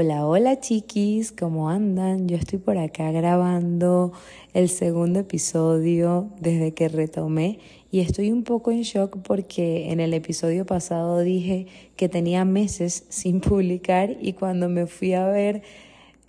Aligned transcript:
Hola, 0.00 0.28
hola 0.28 0.60
chiquis, 0.60 1.32
¿cómo 1.32 1.70
andan? 1.70 2.28
Yo 2.28 2.36
estoy 2.36 2.60
por 2.60 2.78
acá 2.78 3.10
grabando 3.10 4.12
el 4.54 4.68
segundo 4.68 5.18
episodio 5.18 6.28
desde 6.38 6.72
que 6.72 6.86
retomé 6.86 7.58
y 7.90 7.98
estoy 7.98 8.30
un 8.30 8.44
poco 8.44 8.70
en 8.70 8.82
shock 8.82 9.18
porque 9.24 9.90
en 9.90 9.98
el 9.98 10.14
episodio 10.14 10.64
pasado 10.64 11.18
dije 11.18 11.66
que 11.96 12.08
tenía 12.08 12.44
meses 12.44 13.06
sin 13.08 13.40
publicar 13.40 14.16
y 14.20 14.34
cuando 14.34 14.68
me 14.68 14.86
fui 14.86 15.14
a 15.14 15.26
ver 15.26 15.62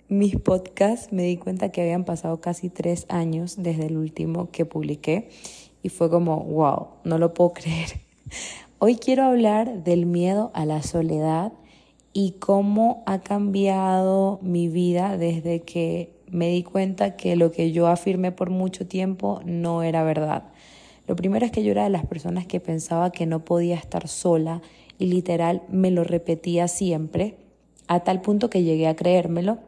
mis 0.08 0.34
podcasts 0.34 1.12
me 1.12 1.22
di 1.22 1.36
cuenta 1.36 1.70
que 1.70 1.80
habían 1.80 2.04
pasado 2.04 2.40
casi 2.40 2.70
tres 2.70 3.06
años 3.08 3.54
desde 3.56 3.86
el 3.86 3.98
último 3.98 4.50
que 4.50 4.64
publiqué 4.64 5.28
y 5.80 5.90
fue 5.90 6.10
como, 6.10 6.42
wow, 6.42 6.88
no 7.04 7.18
lo 7.18 7.34
puedo 7.34 7.52
creer. 7.54 8.00
Hoy 8.80 8.96
quiero 8.96 9.22
hablar 9.22 9.84
del 9.84 10.06
miedo 10.06 10.50
a 10.54 10.64
la 10.66 10.82
soledad 10.82 11.52
y 12.12 12.32
cómo 12.32 13.02
ha 13.06 13.20
cambiado 13.20 14.38
mi 14.42 14.68
vida 14.68 15.16
desde 15.16 15.60
que 15.60 16.12
me 16.28 16.48
di 16.48 16.62
cuenta 16.62 17.16
que 17.16 17.36
lo 17.36 17.50
que 17.50 17.72
yo 17.72 17.86
afirmé 17.86 18.32
por 18.32 18.50
mucho 18.50 18.86
tiempo 18.86 19.40
no 19.44 19.82
era 19.82 20.02
verdad. 20.02 20.44
Lo 21.06 21.16
primero 21.16 21.44
es 21.44 21.52
que 21.52 21.64
yo 21.64 21.72
era 21.72 21.84
de 21.84 21.90
las 21.90 22.06
personas 22.06 22.46
que 22.46 22.60
pensaba 22.60 23.10
que 23.10 23.26
no 23.26 23.44
podía 23.44 23.76
estar 23.76 24.06
sola 24.08 24.62
y 24.98 25.06
literal 25.06 25.62
me 25.68 25.90
lo 25.90 26.04
repetía 26.04 26.68
siempre, 26.68 27.36
a 27.88 28.00
tal 28.00 28.20
punto 28.20 28.50
que 28.50 28.62
llegué 28.62 28.86
a 28.86 28.94
creérmelo 28.94 29.58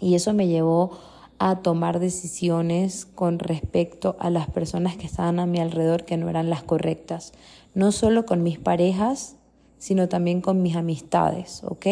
y 0.00 0.14
eso 0.16 0.32
me 0.32 0.48
llevó 0.48 0.98
a 1.38 1.62
tomar 1.62 2.00
decisiones 2.00 3.06
con 3.06 3.38
respecto 3.38 4.16
a 4.18 4.30
las 4.30 4.48
personas 4.48 4.96
que 4.96 5.06
estaban 5.06 5.38
a 5.38 5.46
mi 5.46 5.60
alrededor 5.60 6.04
que 6.04 6.16
no 6.16 6.28
eran 6.28 6.50
las 6.50 6.62
correctas, 6.62 7.32
no 7.74 7.92
solo 7.92 8.24
con 8.26 8.42
mis 8.42 8.58
parejas, 8.58 9.36
sino 9.78 10.08
también 10.08 10.40
con 10.40 10.62
mis 10.62 10.76
amistades, 10.76 11.62
¿ok? 11.64 11.86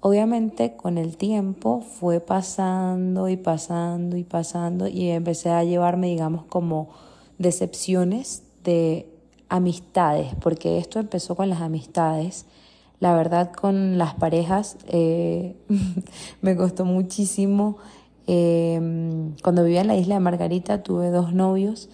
Obviamente 0.00 0.76
con 0.76 0.98
el 0.98 1.16
tiempo 1.16 1.80
fue 1.80 2.20
pasando 2.20 3.28
y 3.28 3.36
pasando 3.36 4.16
y 4.16 4.24
pasando 4.24 4.86
y 4.86 5.08
empecé 5.08 5.50
a 5.50 5.64
llevarme, 5.64 6.08
digamos, 6.08 6.44
como 6.44 6.90
decepciones 7.38 8.42
de 8.62 9.08
amistades, 9.48 10.34
porque 10.40 10.78
esto 10.78 11.00
empezó 11.00 11.34
con 11.34 11.48
las 11.48 11.60
amistades. 11.60 12.46
La 13.00 13.14
verdad 13.14 13.52
con 13.52 13.98
las 13.98 14.14
parejas 14.14 14.76
eh, 14.86 15.56
me 16.40 16.56
costó 16.56 16.84
muchísimo. 16.84 17.78
Eh, 18.26 18.80
cuando 19.42 19.64
vivía 19.64 19.80
en 19.80 19.86
la 19.86 19.96
isla 19.96 20.14
de 20.14 20.20
Margarita 20.20 20.82
tuve 20.82 21.10
dos 21.10 21.32
novios, 21.32 21.88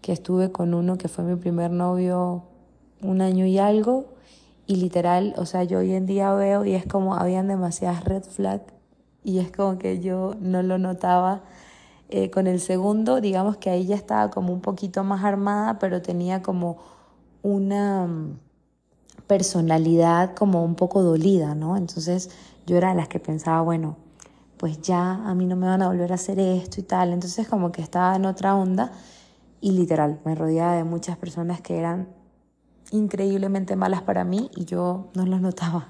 que 0.00 0.12
estuve 0.12 0.50
con 0.50 0.74
uno 0.74 0.98
que 0.98 1.08
fue 1.08 1.24
mi 1.24 1.36
primer 1.36 1.70
novio 1.70 2.42
un 3.02 3.20
año 3.20 3.46
y 3.46 3.58
algo 3.58 4.11
y 4.72 4.76
literal, 4.76 5.34
o 5.36 5.44
sea, 5.44 5.64
yo 5.64 5.80
hoy 5.80 5.92
en 5.92 6.06
día 6.06 6.32
veo 6.32 6.64
y 6.64 6.72
es 6.72 6.86
como 6.86 7.14
habían 7.14 7.46
demasiadas 7.46 8.04
red 8.04 8.22
flags 8.22 8.72
y 9.22 9.38
es 9.38 9.52
como 9.52 9.76
que 9.76 10.00
yo 10.00 10.34
no 10.40 10.62
lo 10.62 10.78
notaba. 10.78 11.42
Eh, 12.08 12.30
con 12.30 12.46
el 12.46 12.58
segundo, 12.58 13.20
digamos 13.20 13.58
que 13.58 13.68
ahí 13.68 13.84
ya 13.84 13.96
estaba 13.96 14.30
como 14.30 14.50
un 14.50 14.62
poquito 14.62 15.04
más 15.04 15.24
armada, 15.24 15.78
pero 15.78 16.00
tenía 16.00 16.40
como 16.40 16.78
una 17.42 18.06
mm, 18.06 18.38
personalidad 19.26 20.34
como 20.34 20.64
un 20.64 20.74
poco 20.74 21.02
dolida, 21.02 21.54
¿no? 21.54 21.76
Entonces 21.76 22.30
yo 22.66 22.78
era 22.78 22.90
de 22.90 22.94
las 22.94 23.08
que 23.08 23.20
pensaba, 23.20 23.60
bueno, 23.60 23.98
pues 24.56 24.80
ya 24.80 25.16
a 25.16 25.34
mí 25.34 25.44
no 25.44 25.54
me 25.54 25.66
van 25.66 25.82
a 25.82 25.88
volver 25.88 26.12
a 26.12 26.14
hacer 26.14 26.38
esto 26.38 26.80
y 26.80 26.84
tal. 26.84 27.12
Entonces 27.12 27.46
como 27.46 27.72
que 27.72 27.82
estaba 27.82 28.16
en 28.16 28.24
otra 28.24 28.56
onda 28.56 28.90
y 29.60 29.72
literal 29.72 30.18
me 30.24 30.34
rodeaba 30.34 30.76
de 30.76 30.84
muchas 30.84 31.18
personas 31.18 31.60
que 31.60 31.78
eran 31.78 32.21
increíblemente 32.92 33.74
malas 33.74 34.02
para 34.02 34.24
mí 34.24 34.50
y 34.54 34.64
yo 34.64 35.10
no 35.14 35.26
los 35.26 35.40
notaba. 35.40 35.88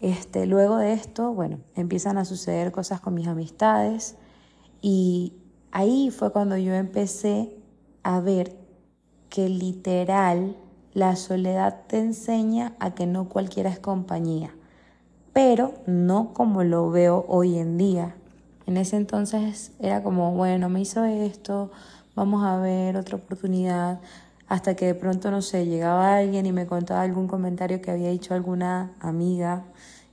Este, 0.00 0.46
luego 0.46 0.76
de 0.76 0.92
esto, 0.92 1.32
bueno, 1.32 1.58
empiezan 1.74 2.18
a 2.18 2.24
suceder 2.24 2.70
cosas 2.70 3.00
con 3.00 3.14
mis 3.14 3.26
amistades 3.26 4.16
y 4.82 5.32
ahí 5.72 6.10
fue 6.10 6.32
cuando 6.32 6.56
yo 6.56 6.74
empecé 6.74 7.56
a 8.02 8.20
ver 8.20 8.56
que 9.30 9.48
literal 9.48 10.56
la 10.92 11.16
soledad 11.16 11.84
te 11.88 11.98
enseña 11.98 12.74
a 12.78 12.94
que 12.94 13.06
no 13.06 13.28
cualquiera 13.28 13.70
es 13.70 13.78
compañía, 13.78 14.54
pero 15.32 15.74
no 15.86 16.32
como 16.32 16.62
lo 16.62 16.90
veo 16.90 17.24
hoy 17.28 17.58
en 17.58 17.76
día. 17.76 18.16
En 18.66 18.76
ese 18.76 18.96
entonces 18.96 19.72
era 19.78 20.02
como, 20.02 20.32
bueno, 20.32 20.68
me 20.68 20.80
hizo 20.80 21.04
esto, 21.04 21.70
vamos 22.14 22.44
a 22.44 22.58
ver 22.58 22.96
otra 22.96 23.16
oportunidad, 23.16 24.00
hasta 24.48 24.76
que 24.76 24.86
de 24.86 24.94
pronto, 24.94 25.30
no 25.30 25.42
sé, 25.42 25.66
llegaba 25.66 26.16
alguien 26.16 26.46
y 26.46 26.52
me 26.52 26.66
contaba 26.66 27.02
algún 27.02 27.26
comentario 27.26 27.80
que 27.80 27.90
había 27.90 28.10
dicho 28.10 28.34
alguna 28.34 28.92
amiga 29.00 29.64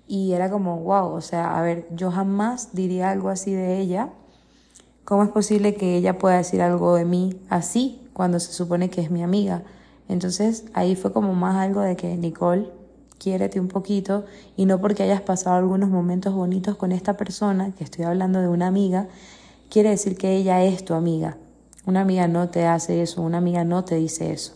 y 0.08 0.34
era 0.34 0.50
como, 0.50 0.80
wow, 0.80 1.14
o 1.14 1.22
sea, 1.22 1.58
a 1.58 1.62
ver, 1.62 1.88
yo 1.96 2.12
jamás 2.12 2.70
diría 2.74 3.12
algo 3.12 3.30
así 3.30 3.54
de 3.54 3.80
ella. 3.80 4.10
¿Cómo 5.06 5.24
es 5.24 5.30
posible 5.30 5.76
que 5.76 5.98
ella 5.98 6.18
pueda 6.18 6.38
decir 6.38 6.62
algo 6.62 6.96
de 6.96 7.06
mí 7.06 7.42
así 7.50 8.02
cuando 8.14 8.40
se 8.40 8.54
supone 8.54 8.90
que 8.90 9.02
es 9.02 9.12
mi 9.12 9.22
amiga? 9.22 9.64
Entonces 10.08 10.66
ahí 10.74 10.96
fue 10.96 11.14
como 11.14 11.34
más 11.34 11.56
algo 11.56 11.82
de 11.82 11.96
que 11.96 12.16
Nicole, 12.18 12.70
quiérete 13.18 13.60
un 13.60 13.68
poquito 13.68 14.26
y 14.58 14.66
no 14.66 14.82
porque 14.82 15.04
hayas 15.04 15.22
pasado 15.22 15.56
algunos 15.56 15.90
momentos 15.90 16.34
bonitos 16.34 16.76
con 16.76 16.92
esta 16.92 17.16
persona, 17.16 17.72
que 17.72 17.84
estoy 17.84 18.06
hablando 18.06 18.42
de 18.42 18.48
una 18.48 18.68
amiga, 18.68 19.08
quiere 19.70 19.90
decir 19.90 20.18
que 20.18 20.36
ella 20.36 20.64
es 20.64 20.84
tu 20.84 20.94
amiga. 20.94 21.38
Una 21.86 22.02
amiga 22.02 22.28
no 22.28 22.50
te 22.50 22.66
hace 22.66 23.02
eso, 23.02 23.22
una 23.22 23.40
amiga 23.40 23.64
no 23.64 23.84
te 23.84 23.96
dice 23.96 24.32
eso. 24.32 24.54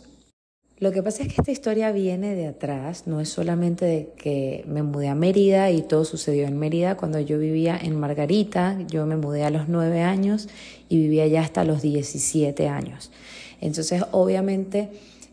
Lo 0.78 0.92
que 0.92 1.02
pasa 1.02 1.24
es 1.24 1.28
que 1.28 1.40
esta 1.40 1.50
historia 1.50 1.90
viene 1.90 2.36
de 2.36 2.46
atrás, 2.46 3.08
no 3.08 3.20
es 3.20 3.28
solamente 3.28 3.84
de 3.84 4.12
que 4.16 4.64
me 4.68 4.84
mudé 4.84 5.08
a 5.08 5.16
Mérida 5.16 5.72
y 5.72 5.82
todo 5.82 6.04
sucedió 6.04 6.46
en 6.46 6.56
Mérida 6.56 6.96
cuando 6.96 7.18
yo 7.18 7.36
vivía 7.38 7.76
en 7.76 7.98
Margarita, 7.98 8.78
yo 8.86 9.04
me 9.04 9.16
mudé 9.16 9.42
a 9.42 9.50
los 9.50 9.68
nueve 9.68 10.02
años 10.02 10.48
y 10.88 10.98
vivía 10.98 11.26
ya 11.26 11.40
hasta 11.40 11.64
los 11.64 11.82
17 11.82 12.68
años. 12.68 13.10
Entonces, 13.60 14.04
obviamente, 14.12 14.90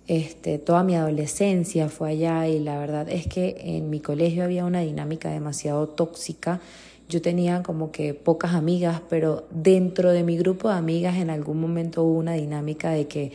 este, 0.07 0.57
toda 0.57 0.83
mi 0.83 0.95
adolescencia 0.95 1.89
fue 1.89 2.09
allá 2.09 2.47
y 2.47 2.59
la 2.59 2.79
verdad 2.79 3.07
es 3.07 3.27
que 3.27 3.56
en 3.59 3.91
mi 3.91 4.00
colegio 4.00 4.44
había 4.44 4.66
una 4.66 4.81
dinámica 4.81 5.29
demasiado 5.29 5.88
tóxica 5.88 6.59
yo 7.07 7.21
tenía 7.21 7.63
como 7.63 7.91
que 7.91 8.13
pocas 8.13 8.53
amigas, 8.53 9.01
pero 9.09 9.47
dentro 9.51 10.11
de 10.11 10.23
mi 10.23 10.38
grupo 10.38 10.69
de 10.69 10.75
amigas 10.75 11.17
en 11.17 11.29
algún 11.29 11.59
momento 11.59 12.03
hubo 12.03 12.17
una 12.17 12.33
dinámica 12.33 12.91
de 12.91 13.07
que, 13.07 13.31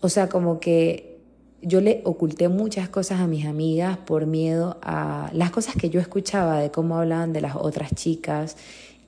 o 0.00 0.08
sea, 0.08 0.28
como 0.28 0.60
que 0.60 1.18
yo 1.62 1.80
le 1.80 2.02
oculté 2.04 2.48
muchas 2.48 2.88
cosas 2.88 3.20
a 3.20 3.26
mis 3.26 3.46
amigas 3.46 3.98
por 3.98 4.26
miedo 4.26 4.78
a 4.82 5.30
las 5.32 5.50
cosas 5.50 5.74
que 5.76 5.90
yo 5.90 6.00
escuchaba 6.00 6.60
de 6.60 6.70
cómo 6.70 6.96
hablaban 6.96 7.32
de 7.32 7.40
las 7.40 7.56
otras 7.56 7.94
chicas. 7.94 8.56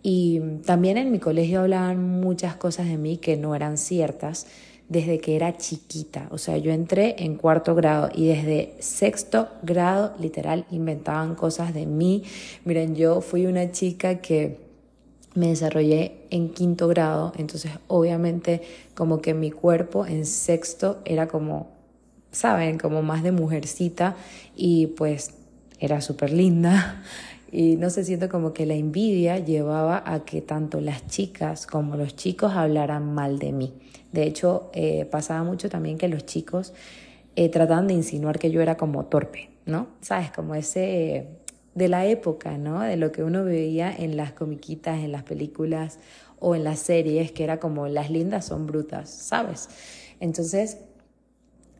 Y 0.03 0.41
también 0.65 0.97
en 0.97 1.13
mi 1.13 1.19
colegio 1.19 1.61
hablaban 1.61 2.03
muchas 2.03 2.57
cosas 2.57 2.87
de 2.87 2.97
mí 2.97 3.19
que 3.19 3.37
no 3.37 3.55
eran 3.55 3.77
ciertas 3.77 4.47
desde 4.91 5.21
que 5.21 5.37
era 5.37 5.57
chiquita. 5.57 6.27
O 6.31 6.37
sea, 6.37 6.59
yo 6.59 6.73
entré 6.73 7.15
en 7.21 7.37
cuarto 7.37 7.75
grado 7.75 8.11
y 8.13 8.27
desde 8.27 8.75
sexto 8.81 9.49
grado 9.63 10.13
literal 10.19 10.67
inventaban 10.71 11.37
cosas 11.37 11.73
de 11.73 11.87
mí. 11.87 12.25
Miren, 12.65 12.97
yo 12.97 13.21
fui 13.21 13.47
una 13.47 13.71
chica 13.71 14.17
que 14.17 14.59
me 15.35 15.47
desarrollé 15.47 16.27
en 16.31 16.51
quinto 16.51 16.89
grado, 16.89 17.33
entonces 17.37 17.71
obviamente 17.87 18.63
como 18.97 19.23
que 19.23 19.33
mi 19.33 19.53
cuerpo 19.53 20.07
en 20.07 20.27
sexto 20.27 20.99
era 21.05 21.29
como, 21.29 21.69
saben, 22.33 22.77
como 22.77 23.01
más 23.01 23.23
de 23.23 23.31
mujercita 23.31 24.17
y 24.57 24.89
pues 24.89 25.35
era 25.79 26.01
súper 26.01 26.33
linda. 26.33 27.03
Y 27.53 27.75
no 27.75 27.91
sé, 27.91 28.05
siento 28.05 28.29
como 28.29 28.53
que 28.53 28.65
la 28.65 28.75
envidia 28.75 29.41
llevaba 29.41 30.05
a 30.07 30.25
que 30.25 30.41
tanto 30.41 30.81
las 30.81 31.09
chicas 31.09 31.67
como 31.67 31.97
los 31.97 32.15
chicos 32.15 32.53
hablaran 32.53 33.13
mal 33.13 33.41
de 33.41 33.51
mí. 33.51 33.75
De 34.13 34.25
hecho, 34.25 34.71
eh, 34.73 35.05
pasaba 35.05 35.43
mucho 35.45 35.69
también 35.69 35.99
que 35.99 36.09
los 36.09 36.27
chicos 36.27 36.73
eh, 37.37 37.49
trataban 37.49 37.87
de 37.87 37.95
insinuar 37.95 38.39
que 38.39 38.51
yo 38.51 38.61
era 38.61 38.77
como 38.77 39.07
torpe, 39.07 39.51
¿no? 39.67 39.89
¿Sabes? 40.01 40.31
Como 40.31 40.55
ese 40.55 41.29
de 41.75 41.89
la 41.89 42.07
época, 42.07 42.59
¿no? 42.59 42.81
De 42.81 42.97
lo 42.97 43.13
que 43.13 43.23
uno 43.23 43.45
veía 43.45 43.95
en 43.95 44.17
las 44.17 44.33
comiquitas, 44.33 44.99
en 44.99 45.13
las 45.13 45.23
películas 45.23 45.99
o 46.41 46.55
en 46.55 46.65
las 46.65 46.81
series, 46.81 47.33
que 47.33 47.45
era 47.45 47.61
como 47.61 47.87
las 47.87 48.11
lindas 48.11 48.47
son 48.47 48.67
brutas, 48.67 49.11
¿sabes? 49.11 49.69
Entonces, 50.19 50.79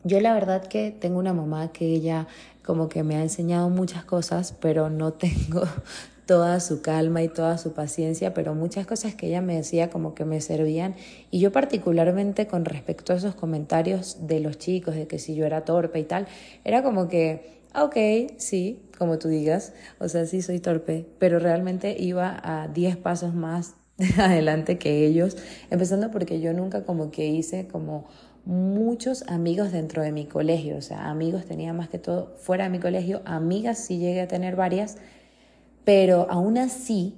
yo 0.03 0.19
la 0.19 0.33
verdad 0.33 0.65
que 0.65 0.91
tengo 0.91 1.19
una 1.19 1.33
mamá 1.33 1.71
que 1.71 1.85
ella 1.85 2.27
como 2.63 2.89
que 2.89 3.03
me 3.03 3.15
ha 3.15 3.21
enseñado 3.21 3.69
muchas 3.69 4.05
cosas, 4.05 4.55
pero 4.59 4.89
no 4.89 5.13
tengo 5.13 5.63
toda 6.31 6.61
su 6.61 6.81
calma 6.81 7.21
y 7.21 7.27
toda 7.27 7.57
su 7.57 7.73
paciencia, 7.73 8.33
pero 8.33 8.55
muchas 8.55 8.87
cosas 8.87 9.15
que 9.15 9.27
ella 9.27 9.41
me 9.41 9.57
decía 9.57 9.89
como 9.89 10.15
que 10.15 10.23
me 10.23 10.39
servían. 10.39 10.95
Y 11.29 11.39
yo 11.39 11.51
particularmente 11.51 12.47
con 12.47 12.63
respecto 12.63 13.11
a 13.11 13.17
esos 13.17 13.35
comentarios 13.35 14.27
de 14.27 14.39
los 14.39 14.57
chicos, 14.57 14.95
de 14.95 15.07
que 15.07 15.19
si 15.19 15.35
yo 15.35 15.45
era 15.45 15.65
torpe 15.65 15.99
y 15.99 16.05
tal, 16.05 16.27
era 16.63 16.83
como 16.83 17.09
que, 17.09 17.59
ah, 17.73 17.83
ok, 17.83 17.97
sí, 18.37 18.81
como 18.97 19.19
tú 19.19 19.27
digas, 19.27 19.73
o 19.99 20.07
sea, 20.07 20.25
sí 20.25 20.41
soy 20.41 20.61
torpe, 20.61 21.05
pero 21.19 21.37
realmente 21.37 21.97
iba 21.99 22.39
a 22.41 22.69
10 22.69 22.95
pasos 22.95 23.33
más 23.33 23.73
adelante 24.17 24.77
que 24.77 25.05
ellos, 25.05 25.35
empezando 25.69 26.11
porque 26.11 26.39
yo 26.39 26.53
nunca 26.53 26.85
como 26.85 27.11
que 27.11 27.27
hice 27.27 27.67
como 27.67 28.07
muchos 28.45 29.23
amigos 29.27 29.73
dentro 29.73 30.01
de 30.01 30.13
mi 30.13 30.27
colegio, 30.27 30.77
o 30.77 30.81
sea, 30.81 31.09
amigos 31.09 31.43
tenía 31.43 31.73
más 31.73 31.89
que 31.89 31.99
todo 31.99 32.37
fuera 32.37 32.63
de 32.63 32.69
mi 32.69 32.79
colegio, 32.79 33.21
amigas 33.25 33.79
sí 33.79 33.97
llegué 33.97 34.21
a 34.21 34.29
tener 34.29 34.55
varias, 34.55 34.95
pero 35.83 36.27
aún 36.29 36.57
así, 36.57 37.15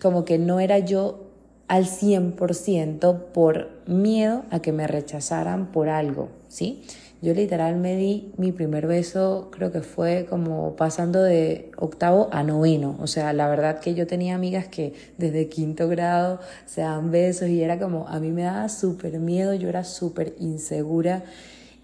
como 0.00 0.24
que 0.24 0.38
no 0.38 0.60
era 0.60 0.78
yo 0.78 1.30
al 1.68 1.86
100% 1.86 3.32
por 3.32 3.68
miedo 3.86 4.42
a 4.50 4.60
que 4.60 4.72
me 4.72 4.86
rechazaran 4.86 5.70
por 5.70 5.88
algo, 5.88 6.28
¿sí? 6.48 6.82
Yo 7.22 7.34
literal 7.34 7.76
me 7.76 7.96
di 7.96 8.32
mi 8.38 8.50
primer 8.50 8.86
beso, 8.86 9.50
creo 9.52 9.70
que 9.70 9.82
fue 9.82 10.26
como 10.28 10.74
pasando 10.74 11.22
de 11.22 11.70
octavo 11.76 12.30
a 12.32 12.42
noveno. 12.42 12.96
O 12.98 13.06
sea, 13.06 13.34
la 13.34 13.46
verdad 13.46 13.78
que 13.78 13.94
yo 13.94 14.06
tenía 14.06 14.34
amigas 14.34 14.68
que 14.68 14.94
desde 15.18 15.50
quinto 15.50 15.86
grado 15.86 16.40
se 16.64 16.80
dan 16.80 17.10
besos 17.10 17.50
y 17.50 17.62
era 17.62 17.78
como, 17.78 18.08
a 18.08 18.18
mí 18.20 18.30
me 18.30 18.44
daba 18.44 18.70
súper 18.70 19.20
miedo, 19.20 19.52
yo 19.52 19.68
era 19.68 19.84
súper 19.84 20.34
insegura 20.40 21.22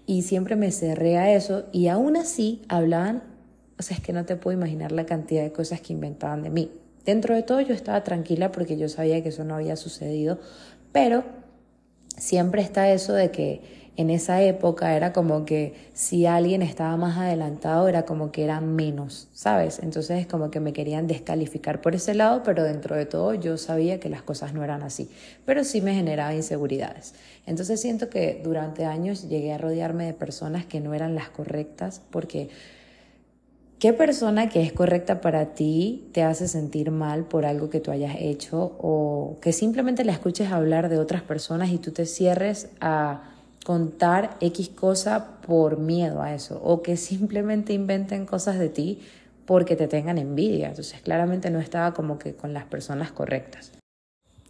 y 0.07 0.23
siempre 0.23 0.55
me 0.55 0.71
cerré 0.71 1.17
a 1.17 1.31
eso 1.31 1.65
y 1.71 1.87
aún 1.87 2.17
así 2.17 2.63
hablaban, 2.67 3.21
o 3.79 3.83
sea, 3.83 3.97
es 3.97 4.03
que 4.03 4.13
no 4.13 4.25
te 4.25 4.35
puedo 4.35 4.57
imaginar 4.57 4.91
la 4.91 5.05
cantidad 5.05 5.43
de 5.43 5.51
cosas 5.51 5.81
que 5.81 5.93
inventaban 5.93 6.43
de 6.43 6.49
mí. 6.49 6.71
Dentro 7.05 7.35
de 7.35 7.43
todo 7.43 7.61
yo 7.61 7.73
estaba 7.73 8.03
tranquila 8.03 8.51
porque 8.51 8.77
yo 8.77 8.89
sabía 8.89 9.21
que 9.23 9.29
eso 9.29 9.43
no 9.43 9.55
había 9.55 9.75
sucedido, 9.75 10.39
pero 10.91 11.23
siempre 12.17 12.61
está 12.61 12.91
eso 12.91 13.13
de 13.13 13.31
que 13.31 13.87
en 13.97 14.11
esa 14.11 14.43
época 14.43 14.95
era 14.95 15.11
como 15.11 15.43
que 15.43 15.73
si 15.93 16.27
alguien 16.27 16.61
estaba 16.61 16.95
más 16.97 17.17
adelantado 17.17 17.87
era 17.87 18.05
como 18.05 18.31
que 18.31 18.43
era 18.43 18.61
menos, 18.61 19.27
¿sabes? 19.33 19.79
Entonces 19.81 20.19
es 20.19 20.27
como 20.27 20.51
que 20.51 20.59
me 20.59 20.71
querían 20.71 21.07
descalificar 21.07 21.81
por 21.81 21.95
ese 21.95 22.13
lado, 22.13 22.43
pero 22.43 22.63
dentro 22.63 22.95
de 22.95 23.07
todo 23.07 23.33
yo 23.33 23.57
sabía 23.57 23.99
que 23.99 24.09
las 24.09 24.21
cosas 24.21 24.53
no 24.53 24.63
eran 24.63 24.83
así, 24.83 25.09
pero 25.45 25.63
sí 25.63 25.81
me 25.81 25.95
generaba 25.95 26.33
inseguridades. 26.35 27.15
Entonces 27.47 27.81
siento 27.81 28.09
que 28.09 28.39
durante 28.43 28.85
años 28.85 29.29
llegué 29.29 29.51
a 29.51 29.57
rodearme 29.57 30.05
de 30.05 30.13
personas 30.13 30.65
que 30.65 30.79
no 30.79 30.93
eran 30.93 31.15
las 31.15 31.29
correctas 31.29 32.01
porque 32.11 32.49
¿Qué 33.79 33.93
persona 33.93 34.49
que 34.49 34.63
es 34.63 34.73
correcta 34.73 35.21
para 35.21 35.53
ti 35.53 36.09
te 36.11 36.23
hace 36.23 36.47
sentir 36.47 36.89
mal 36.89 37.25
por 37.25 37.45
algo 37.45 37.69
que 37.69 37.79
tú 37.79 37.91
hayas 37.91 38.15
hecho 38.17 38.75
o 38.79 39.37
que 39.39 39.53
simplemente 39.53 40.03
la 40.03 40.13
escuches 40.13 40.51
hablar 40.51 40.89
de 40.89 40.97
otras 40.97 41.21
personas 41.21 41.69
y 41.69 41.77
tú 41.77 41.91
te 41.91 42.07
cierres 42.07 42.69
a 42.81 43.35
contar 43.63 44.35
X 44.41 44.69
cosa 44.69 45.39
por 45.41 45.77
miedo 45.77 46.23
a 46.23 46.33
eso 46.33 46.59
o 46.63 46.81
que 46.81 46.97
simplemente 46.97 47.73
inventen 47.73 48.25
cosas 48.25 48.57
de 48.57 48.69
ti 48.69 48.99
porque 49.45 49.75
te 49.75 49.87
tengan 49.87 50.17
envidia? 50.17 50.69
Entonces 50.69 50.99
claramente 51.01 51.51
no 51.51 51.59
estaba 51.59 51.93
como 51.93 52.17
que 52.17 52.33
con 52.33 52.53
las 52.53 52.65
personas 52.65 53.11
correctas. 53.11 53.73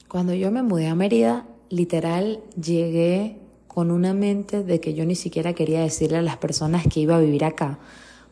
Cuando 0.07 0.33
yo 0.35 0.51
me 0.51 0.63
mudé 0.63 0.87
a 0.87 0.95
Mérida, 0.95 1.45
literal 1.69 2.39
llegué 2.55 3.39
con 3.67 3.91
una 3.91 4.13
mente 4.13 4.63
de 4.63 4.79
que 4.79 4.93
yo 4.93 5.03
ni 5.03 5.15
siquiera 5.15 5.51
quería 5.51 5.81
decirle 5.81 6.19
a 6.19 6.21
las 6.21 6.37
personas 6.37 6.85
que 6.87 7.01
iba 7.01 7.17
a 7.17 7.19
vivir 7.19 7.43
acá 7.43 7.77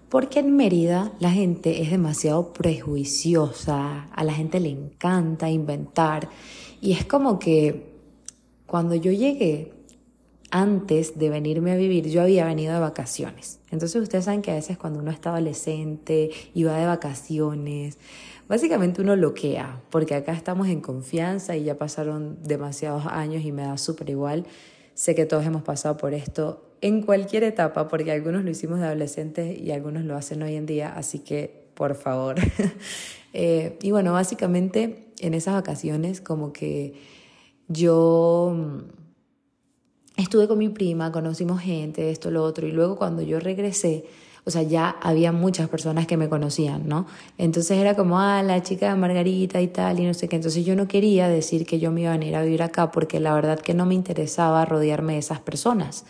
porque 0.10 0.40
en 0.40 0.56
Mérida 0.56 1.14
la 1.20 1.32
gente 1.32 1.82
es 1.82 1.92
demasiado 1.92 2.54
prejuiciosa, 2.54 4.06
a 4.06 4.24
la 4.24 4.34
gente 4.34 4.60
le 4.60 4.70
encanta 4.70 5.50
inventar 5.50 6.30
y 6.82 6.94
es 6.94 7.06
como 7.06 7.40
que 7.40 7.96
cuando 8.66 8.96
yo 8.96 9.12
llegué, 9.12 9.74
antes 10.52 11.18
de 11.20 11.30
venirme 11.30 11.72
a 11.72 11.76
vivir, 11.76 12.08
yo 12.08 12.22
había 12.22 12.46
venido 12.46 12.74
de 12.74 12.80
vacaciones. 12.80 13.60
Entonces 13.72 14.02
ustedes 14.02 14.26
saben 14.26 14.42
que 14.42 14.52
a 14.52 14.56
veces 14.56 14.78
cuando 14.78 15.00
uno 15.00 15.12
está 15.12 15.32
adolescente 15.32 16.30
y 16.54 16.64
va 16.64 16.78
de 16.78 16.86
vacaciones, 16.86 17.98
básicamente 18.48 19.02
uno 19.02 19.16
loquea, 19.16 19.82
porque 19.90 20.16
acá 20.16 20.32
estamos 20.32 20.68
en 20.68 20.82
confianza 20.82 21.58
y 21.58 21.66
ya 21.66 21.78
pasaron 21.78 22.38
demasiados 22.42 23.06
años 23.06 23.44
y 23.44 23.52
me 23.52 23.64
da 23.64 23.78
súper 23.78 24.10
igual. 24.10 24.46
Sé 24.94 25.14
que 25.14 25.26
todos 25.26 25.46
hemos 25.46 25.64
pasado 25.64 25.98
por 25.98 26.14
esto 26.14 26.75
en 26.86 27.02
cualquier 27.02 27.44
etapa, 27.44 27.88
porque 27.88 28.12
algunos 28.12 28.44
lo 28.44 28.52
hicimos 28.52 28.80
de 28.80 28.86
adolescentes 28.86 29.60
y 29.60 29.72
algunos 29.72 30.04
lo 30.04 30.16
hacen 30.16 30.44
hoy 30.44 30.54
en 30.54 30.68
día, 30.68 30.94
así 30.96 31.18
que 31.18 31.66
por 31.74 31.96
favor. 31.96 32.36
Eh, 33.38 33.78
y 33.82 33.92
bueno, 33.92 34.14
básicamente 34.14 35.10
en 35.20 35.34
esas 35.34 35.56
vacaciones 35.56 36.22
como 36.22 36.54
que 36.54 36.94
yo 37.68 38.56
mm, 38.56 38.78
estuve 40.16 40.48
con 40.48 40.58
mi 40.58 40.70
prima, 40.70 41.12
conocimos 41.12 41.60
gente, 41.60 42.12
esto, 42.12 42.32
lo 42.32 42.46
otro, 42.46 42.66
y 42.66 42.72
luego 42.72 42.96
cuando 42.96 43.22
yo 43.24 43.42
regresé, 43.42 44.06
o 44.46 44.52
sea, 44.52 44.64
ya 44.64 44.90
había 45.02 45.34
muchas 45.34 45.68
personas 45.68 46.08
que 46.08 46.16
me 46.16 46.30
conocían, 46.30 46.88
¿no? 46.88 47.08
Entonces 47.38 47.78
era 47.78 47.94
como, 47.94 48.22
ah, 48.22 48.42
la 48.42 48.64
chica 48.64 48.88
de 48.88 48.96
Margarita 48.96 49.60
y 49.60 49.68
tal, 49.68 50.00
y 50.00 50.06
no 50.06 50.14
sé 50.14 50.30
qué. 50.30 50.38
Entonces 50.38 50.64
yo 50.64 50.78
no 50.78 50.88
quería 50.88 51.28
decir 51.28 51.66
que 51.66 51.78
yo 51.78 51.92
me 51.92 52.04
iba 52.04 52.12
a 52.12 52.18
venir 52.18 52.38
a 52.38 52.42
vivir 52.42 52.64
acá 52.64 52.90
porque 52.90 53.20
la 53.20 53.34
verdad 53.34 53.60
que 53.60 53.74
no 53.74 53.86
me 53.86 53.96
interesaba 53.96 54.64
rodearme 54.64 55.14
de 55.14 55.20
esas 55.20 55.42
personas. 55.42 56.06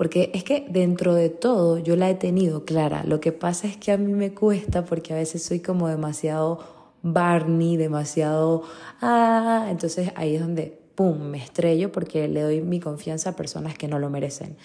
Porque 0.00 0.30
es 0.32 0.44
que 0.44 0.64
dentro 0.70 1.14
de 1.14 1.28
todo 1.28 1.76
yo 1.76 1.94
la 1.94 2.08
he 2.08 2.14
tenido 2.14 2.64
clara. 2.64 3.04
Lo 3.04 3.20
que 3.20 3.32
pasa 3.32 3.66
es 3.66 3.76
que 3.76 3.92
a 3.92 3.98
mí 3.98 4.14
me 4.14 4.32
cuesta 4.32 4.86
porque 4.86 5.12
a 5.12 5.16
veces 5.16 5.42
soy 5.42 5.60
como 5.60 5.88
demasiado 5.88 6.58
Barney, 7.02 7.76
demasiado... 7.76 8.62
Ah, 9.02 9.66
entonces 9.68 10.10
ahí 10.16 10.36
es 10.36 10.40
donde, 10.40 10.80
¡pum!, 10.94 11.18
me 11.18 11.36
estrello 11.36 11.92
porque 11.92 12.28
le 12.28 12.40
doy 12.40 12.62
mi 12.62 12.80
confianza 12.80 13.28
a 13.28 13.36
personas 13.36 13.76
que 13.76 13.88
no 13.88 13.98
lo 13.98 14.08
merecen. 14.08 14.56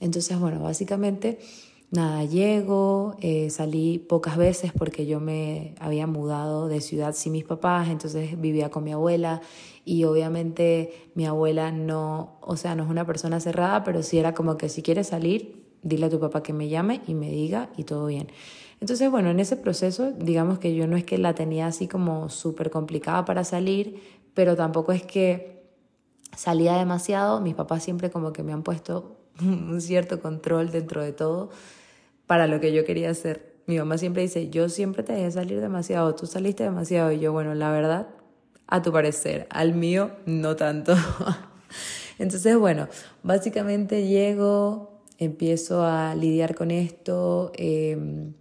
Entonces, 0.00 0.40
bueno, 0.40 0.60
básicamente 0.60 1.38
nada, 1.90 2.24
llego, 2.24 3.16
eh, 3.20 3.50
salí 3.50 3.98
pocas 3.98 4.36
veces 4.36 4.72
porque 4.72 5.06
yo 5.06 5.20
me 5.20 5.74
había 5.80 6.06
mudado 6.06 6.68
de 6.68 6.80
ciudad 6.80 7.14
sin 7.14 7.32
mis 7.32 7.44
papás, 7.44 7.88
entonces 7.88 8.40
vivía 8.40 8.70
con 8.70 8.84
mi 8.84 8.92
abuela 8.92 9.40
y 9.84 10.04
obviamente 10.04 11.10
mi 11.14 11.26
abuela 11.26 11.72
no, 11.72 12.38
o 12.42 12.56
sea, 12.56 12.74
no 12.76 12.84
es 12.84 12.90
una 12.90 13.06
persona 13.06 13.40
cerrada, 13.40 13.82
pero 13.82 14.02
sí 14.02 14.18
era 14.18 14.34
como 14.34 14.56
que 14.56 14.68
si 14.68 14.82
quieres 14.82 15.08
salir, 15.08 15.64
dile 15.82 16.06
a 16.06 16.10
tu 16.10 16.20
papá 16.20 16.42
que 16.42 16.52
me 16.52 16.68
llame 16.68 17.00
y 17.06 17.14
me 17.14 17.30
diga 17.30 17.70
y 17.76 17.84
todo 17.84 18.06
bien. 18.06 18.28
Entonces, 18.80 19.10
bueno, 19.10 19.30
en 19.30 19.40
ese 19.40 19.56
proceso, 19.56 20.12
digamos 20.12 20.58
que 20.58 20.74
yo 20.74 20.86
no 20.86 20.96
es 20.96 21.04
que 21.04 21.18
la 21.18 21.34
tenía 21.34 21.66
así 21.66 21.86
como 21.88 22.30
súper 22.30 22.70
complicada 22.70 23.24
para 23.24 23.44
salir, 23.44 24.00
pero 24.32 24.56
tampoco 24.56 24.92
es 24.92 25.02
que 25.02 25.60
salía 26.34 26.76
demasiado. 26.76 27.40
Mis 27.40 27.54
papás 27.54 27.82
siempre 27.82 28.10
como 28.10 28.32
que 28.32 28.42
me 28.42 28.52
han 28.52 28.62
puesto 28.62 29.18
un 29.42 29.80
cierto 29.82 30.20
control 30.22 30.70
dentro 30.70 31.02
de 31.02 31.12
todo 31.12 31.50
para 32.30 32.46
lo 32.46 32.60
que 32.60 32.72
yo 32.72 32.84
quería 32.84 33.10
hacer. 33.10 33.56
Mi 33.66 33.76
mamá 33.76 33.98
siempre 33.98 34.22
dice, 34.22 34.50
yo 34.50 34.68
siempre 34.68 35.02
te 35.02 35.12
dejé 35.12 35.32
salir 35.32 35.60
demasiado, 35.60 36.14
tú 36.14 36.26
saliste 36.26 36.62
demasiado. 36.62 37.10
Y 37.10 37.18
yo, 37.18 37.32
bueno, 37.32 37.56
la 37.56 37.72
verdad, 37.72 38.06
a 38.68 38.82
tu 38.82 38.92
parecer, 38.92 39.48
al 39.50 39.74
mío, 39.74 40.12
no 40.26 40.54
tanto. 40.54 40.94
Entonces, 42.20 42.56
bueno, 42.56 42.86
básicamente 43.24 44.06
llego, 44.06 45.02
empiezo 45.18 45.82
a 45.84 46.14
lidiar 46.14 46.54
con 46.54 46.70
esto 46.70 47.50
em, 47.56 48.34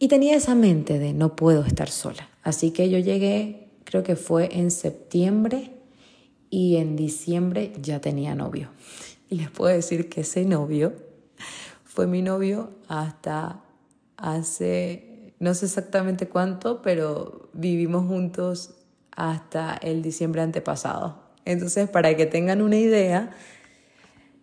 y 0.00 0.08
tenía 0.08 0.34
esa 0.34 0.56
mente 0.56 0.98
de 0.98 1.12
no 1.12 1.36
puedo 1.36 1.62
estar 1.62 1.90
sola. 1.90 2.28
Así 2.42 2.72
que 2.72 2.90
yo 2.90 2.98
llegué, 2.98 3.68
creo 3.84 4.02
que 4.02 4.16
fue 4.16 4.48
en 4.50 4.72
septiembre 4.72 5.70
y 6.50 6.74
en 6.78 6.96
diciembre 6.96 7.72
ya 7.80 8.00
tenía 8.00 8.34
novio. 8.34 8.70
Y 9.30 9.36
les 9.36 9.50
puedo 9.50 9.70
decir 9.70 10.08
que 10.08 10.22
ese 10.22 10.46
novio 10.46 11.07
fue 11.88 12.06
mi 12.06 12.20
novio 12.20 12.70
hasta 12.86 13.64
hace, 14.18 15.34
no 15.40 15.54
sé 15.54 15.64
exactamente 15.66 16.28
cuánto, 16.28 16.82
pero 16.82 17.48
vivimos 17.54 18.06
juntos 18.06 18.74
hasta 19.10 19.74
el 19.74 20.02
diciembre 20.02 20.42
antepasado. 20.42 21.22
Entonces, 21.46 21.88
para 21.88 22.14
que 22.14 22.26
tengan 22.26 22.60
una 22.60 22.76
idea, 22.76 23.30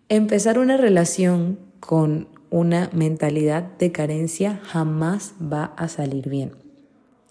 empezar 0.10 0.58
una 0.58 0.76
relación 0.76 1.60
con 1.80 2.28
una 2.50 2.90
mentalidad 2.94 3.64
de 3.78 3.92
carencia 3.92 4.60
jamás 4.64 5.36
va 5.40 5.66
a 5.78 5.88
salir 5.88 6.28
bien. 6.30 6.56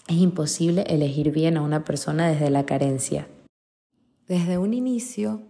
Es 0.07 0.17
imposible 0.17 0.85
elegir 0.89 1.33
bien 1.33 1.57
a 1.57 1.63
una 1.63 1.83
persona 1.85 2.29
desde 2.29 2.51
la 2.51 2.65
carencia. 2.67 3.27
Desde 4.29 4.59
un 4.59 4.75
inicio 4.75 5.43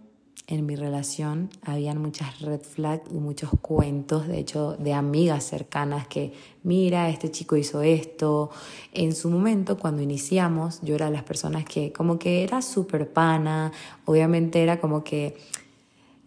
en 0.47 0.65
mi 0.65 0.75
relación 0.75 1.49
habían 1.63 1.99
muchas 1.99 2.41
red 2.41 2.61
flags 2.61 3.09
y 3.11 3.15
muchos 3.15 3.49
cuentos, 3.61 4.27
de 4.27 4.39
hecho, 4.39 4.75
de 4.77 4.93
amigas 4.93 5.43
cercanas 5.43 6.07
que, 6.07 6.33
mira, 6.63 7.09
este 7.09 7.31
chico 7.31 7.55
hizo 7.55 7.81
esto. 7.81 8.51
En 8.93 9.15
su 9.15 9.29
momento, 9.29 9.77
cuando 9.77 10.03
iniciamos, 10.03 10.79
yo 10.83 10.95
era 10.95 11.07
de 11.07 11.13
las 11.13 11.23
personas 11.23 11.65
que 11.65 11.91
como 11.91 12.19
que 12.19 12.43
era 12.43 12.61
súper 12.61 13.11
pana, 13.11 13.71
obviamente 14.05 14.61
era 14.61 14.79
como 14.79 15.03
que 15.03 15.35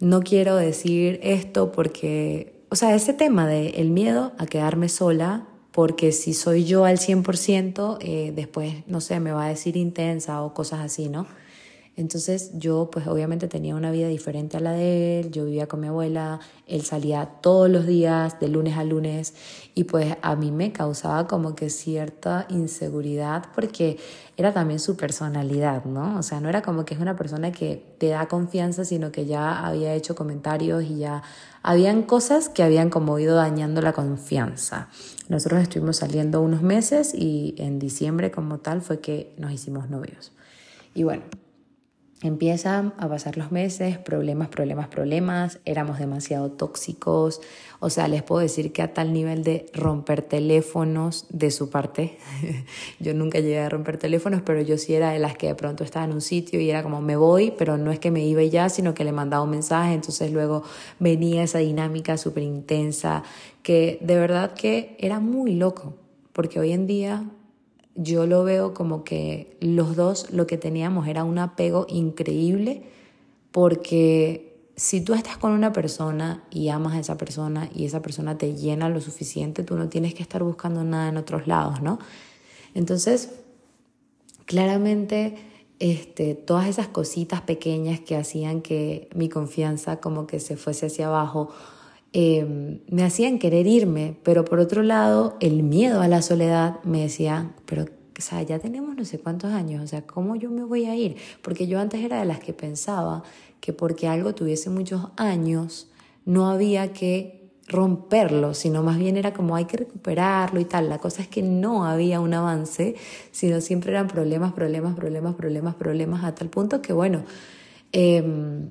no 0.01 0.21
quiero 0.21 0.57
decir 0.57 1.21
esto 1.23 1.71
porque, 1.71 2.65
o 2.71 2.77
sea, 2.77 2.95
ese 2.95 3.13
tema 3.13 3.47
de 3.47 3.85
miedo 3.85 4.33
a 4.39 4.47
quedarme 4.47 4.89
sola, 4.89 5.47
porque 5.71 6.11
si 6.11 6.35
soy 6.35 6.65
yo 6.65 6.85
al 6.85 6.99
100%, 6.99 7.99
eh, 8.01 8.33
después, 8.35 8.83
no 8.89 9.01
sé, 9.01 9.21
me 9.21 9.31
va 9.31 9.45
a 9.45 9.49
decir 9.49 9.77
intensa 9.77 10.43
o 10.43 10.53
cosas 10.55 10.81
así, 10.81 11.09
¿no? 11.09 11.27
Entonces 11.99 12.53
yo 12.55 12.91
pues 12.93 13.09
obviamente 13.09 13.49
tenía 13.49 13.75
una 13.75 13.91
vida 13.91 14.07
diferente 14.07 14.57
a 14.57 14.61
la 14.61 14.71
de 14.71 15.19
él, 15.19 15.33
yo 15.33 15.45
vivía 15.45 15.67
con 15.67 15.81
mi 15.81 15.89
abuela, 15.89 16.39
él 16.69 16.83
salía 16.83 17.27
todos 17.43 17.69
los 17.69 17.89
días, 17.89 18.39
de 18.39 18.47
lunes 18.47 18.77
a 18.77 18.85
lunes, 18.85 19.35
y 19.75 19.83
pues 19.83 20.17
a 20.23 20.37
mí 20.37 20.53
me 20.53 20.73
causaba 20.73 21.27
como 21.27 21.57
que 21.57 21.71
cierta 21.71 22.47
inseguridad 22.51 23.47
porque 23.53 23.99
era 24.37 24.53
también 24.53 24.79
su 24.79 24.97
personalidad, 24.97 25.87
¿no? 25.87 26.17
O 26.21 26.23
sea, 26.23 26.41
no 26.41 26.49
era 26.49 26.63
como 26.63 26.85
que 26.85 26.95
es 26.95 27.01
una 27.01 27.17
persona 27.17 27.51
que 27.51 27.85
te 27.99 28.11
da 28.11 28.29
confianza, 28.29 28.85
sino 28.85 29.11
que 29.11 29.27
ya 29.27 29.67
había 29.67 29.93
hecho 29.95 30.15
comentarios 30.15 30.85
y 30.85 30.99
ya 30.99 31.25
habían 31.65 32.05
cosas 32.05 32.49
que 32.49 32.63
habían 32.63 32.91
como 32.91 33.19
ido 33.19 33.35
dañando 33.35 33.83
la 33.83 33.93
confianza. 33.93 34.89
Nosotros 35.29 35.63
estuvimos 35.63 35.97
saliendo 35.97 36.43
unos 36.43 36.63
meses 36.63 37.13
y 37.13 37.57
en 37.59 37.81
diciembre 37.81 38.31
como 38.31 38.59
tal 38.59 38.83
fue 38.83 39.01
que 39.01 39.35
nos 39.37 39.51
hicimos 39.51 39.91
novios. 39.91 40.31
Y 40.95 41.03
bueno, 41.03 41.25
Empiezan 42.21 42.95
a 42.99 43.09
pasar 43.09 43.37
los 43.37 43.53
meses, 43.53 43.97
problemas, 43.97 44.49
problemas, 44.49 44.89
problemas, 44.89 45.61
éramos 45.65 46.01
demasiado 46.01 46.51
tóxicos, 46.51 47.41
o 47.79 47.91
sea, 47.91 48.09
les 48.09 48.25
puedo 48.25 48.41
decir 48.41 48.73
que 48.73 48.83
a 48.83 48.93
tal 48.93 49.13
nivel 49.13 49.45
de 49.45 49.67
romper 49.73 50.23
teléfonos 50.23 51.27
de 51.29 51.53
su 51.53 51.71
parte, 51.71 52.19
yo 52.99 53.15
nunca 53.15 53.39
llegué 53.39 53.61
a 53.61 53.69
romper 53.69 53.99
teléfonos, 53.99 54.43
pero 54.45 54.61
yo 54.63 54.79
sí 54.79 54.95
era 54.95 55.13
de 55.13 55.21
las 55.21 55.37
que 55.37 55.47
de 55.47 55.55
pronto 55.55 55.85
estaba 55.85 56.07
en 56.07 56.13
un 56.13 56.21
sitio 56.21 56.61
y 56.61 56.69
era 56.69 56.83
como 56.83 57.01
me 57.01 57.15
voy, 57.15 57.53
pero 57.57 57.79
no 57.79 57.93
es 57.93 58.01
que 58.01 58.11
me 58.11 58.27
iba 58.27 58.43
ya, 58.43 58.69
sino 58.69 58.95
que 58.95 59.05
le 59.05 59.13
mandaba 59.13 59.45
un 59.45 59.51
mensaje, 59.51 59.95
entonces 59.95 60.33
luego 60.33 60.65
venía 60.99 61.45
esa 61.45 61.61
dinámica 61.61 62.17
súper 62.17 62.43
intensa, 62.43 63.23
que 63.63 63.99
de 64.01 64.17
verdad 64.17 64.55
que 64.55 64.97
era 64.99 65.21
muy 65.21 65.55
loco, 65.55 65.95
porque 66.33 66.59
hoy 66.59 66.73
en 66.73 66.89
día 66.89 67.31
yo 67.95 68.27
lo 68.27 68.45
veo 68.45 68.75
como 68.75 69.05
que 69.05 69.57
los 69.61 69.97
dos 69.97 70.31
lo 70.31 70.47
que 70.47 70.57
teníamos 70.57 71.09
era 71.09 71.25
un 71.25 71.39
apego 71.39 71.87
increíble 71.89 72.85
porque 73.51 74.49
si 74.79 75.01
tú 75.01 75.15
estás 75.15 75.37
con 75.37 75.51
una 75.51 75.73
persona 75.73 76.45
y 76.51 76.69
amas 76.69 76.95
a 76.95 77.01
esa 77.01 77.19
persona 77.19 77.69
y 77.75 77.85
esa 77.85 78.01
persona 78.01 78.39
te 78.39 78.55
llena 78.55 78.89
lo 78.89 79.01
suficiente, 79.01 79.65
tú 79.65 79.77
no 79.77 79.89
tienes 79.89 80.15
que 80.15 80.23
estar 80.23 80.45
buscando 80.45 80.85
nada 80.85 81.09
en 81.09 81.17
otros 81.17 81.49
lados, 81.49 81.83
¿no? 81.83 81.99
Entonces, 82.75 83.31
claramente, 84.45 85.35
este, 85.81 86.37
todas 86.37 86.69
esas 86.69 86.87
cositas 86.87 87.41
pequeñas 87.41 87.99
que 87.99 88.17
hacían 88.17 88.63
que 88.63 89.09
mi 89.15 89.29
confianza 89.29 90.01
como 90.01 90.29
que 90.29 90.39
se 90.39 90.57
fuese 90.57 90.87
hacia 90.87 91.09
abajo, 91.09 91.51
Em, 92.13 92.81
me 92.89 93.05
hacían 93.05 93.39
querer 93.39 93.67
irme, 93.67 94.17
pero 94.23 94.45
por 94.45 94.61
otro 94.61 94.83
lado, 94.83 95.37
el 95.41 95.63
miedo 95.63 96.01
a 96.01 96.09
la 96.09 96.23
soledad 96.23 96.83
me 96.85 97.03
decía, 97.03 97.55
pero 97.67 97.85
o 97.85 98.21
sea, 98.21 98.43
ya 98.43 98.59
tenemos 98.59 98.97
no 98.97 99.05
sé 99.05 99.21
cuántos 99.21 99.53
años, 99.53 99.83
o 99.83 99.87
sea, 99.87 100.03
¿cómo 100.07 100.35
yo 100.35 100.51
me 100.51 100.65
voy 100.65 100.87
a 100.87 100.97
ir? 100.97 101.17
Porque 101.41 101.69
yo 101.69 101.79
antes 101.79 102.01
era 102.03 102.19
de 102.19 102.25
las 102.25 102.41
que 102.41 102.53
pensaba 102.53 103.23
que 103.61 103.73
porque 103.73 104.09
algo 104.09 104.35
tuviese 104.35 104.71
muchos 104.71 105.03
años, 105.17 105.89
no 106.25 106.49
había 106.49 106.93
que 106.93 107.53
romperlo, 107.69 108.55
sino 108.55 108.83
más 108.83 108.99
bien 108.99 109.17
era 109.17 109.33
como 109.33 109.55
hay 109.55 109.67
que 109.67 109.77
recuperarlo 109.77 110.59
y 110.59 110.65
tal. 110.65 110.89
La 110.89 110.99
cosa 110.99 111.23
es 111.23 111.29
que 111.29 111.43
no 111.43 111.85
había 111.85 112.19
un 112.21 112.35
avance, 112.35 112.97
sino 113.31 113.61
siempre 113.61 113.93
eran 113.93 114.09
problemas, 114.09 114.53
problemas, 114.53 114.95
problemas, 114.95 115.35
problemas, 115.35 115.75
problemas, 115.75 116.25
a 116.25 116.35
tal 116.35 116.49
punto 116.49 116.83
que, 116.83 116.93
bueno, 116.93 117.25
em, 117.93 118.71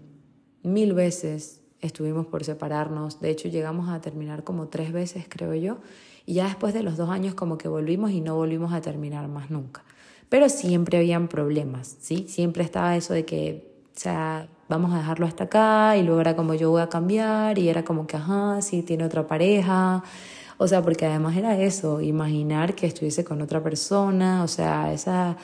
mil 0.63 0.94
veces 0.94 1.62
estuvimos 1.81 2.25
por 2.27 2.43
separarnos. 2.43 3.19
De 3.19 3.29
hecho, 3.29 3.48
llegamos 3.48 3.89
a 3.89 4.01
terminar 4.01 4.43
como 4.43 4.67
tres 4.67 4.91
veces, 4.91 5.25
creo 5.29 5.53
yo. 5.55 5.77
Y 6.25 6.36
ya 6.36 6.46
después 6.46 6.74
de 6.74 6.84
los 6.84 6.98
dos 6.98 7.10
años 7.10 7.36
como 7.36 7.57
que 7.57 7.67
volvimos 7.67 8.12
y 8.12 8.22
no 8.22 8.36
volvimos 8.36 8.74
a 8.74 8.81
terminar 8.81 9.27
más 9.27 9.50
nunca. 9.50 9.84
Pero 10.29 10.50
siempre 10.50 10.98
habían 10.98 11.27
problemas, 11.29 11.96
¿sí? 12.00 12.25
Siempre 12.27 12.63
estaba 12.63 12.98
eso 12.98 13.13
de 13.13 13.24
que, 13.24 13.72
o 13.96 14.00
sea, 14.00 14.50
vamos 14.67 14.93
a 14.93 14.98
dejarlo 14.98 15.25
hasta 15.25 15.46
acá 15.46 15.96
y 15.98 16.03
luego 16.03 16.19
era 16.19 16.36
como 16.36 16.53
yo 16.53 16.69
voy 16.69 16.81
a 16.81 16.89
cambiar 16.89 17.57
y 17.57 17.69
era 17.69 17.86
como 17.86 18.07
que, 18.07 18.17
ajá, 18.17 18.62
sí, 18.62 18.84
tiene 18.84 19.05
otra 19.05 19.25
pareja. 19.25 20.03
O 20.57 20.67
sea, 20.67 20.81
porque 20.81 21.05
además 21.05 21.38
era 21.38 21.57
eso, 21.57 22.01
imaginar 22.01 22.75
que 22.75 22.88
estuviese 22.88 23.24
con 23.24 23.41
otra 23.41 23.63
persona, 23.63 24.43
o 24.43 24.48
sea, 24.48 24.91
esa, 24.91 25.38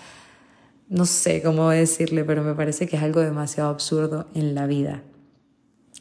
no 0.89 1.05
sé 1.05 1.41
cómo 1.43 1.69
decirle, 1.69 2.23
pero 2.25 2.43
me 2.43 2.55
parece 2.55 2.87
que 2.87 2.97
es 2.97 3.03
algo 3.03 3.21
demasiado 3.21 3.69
absurdo 3.69 4.27
en 4.33 4.55
la 4.55 4.65
vida. 4.65 5.03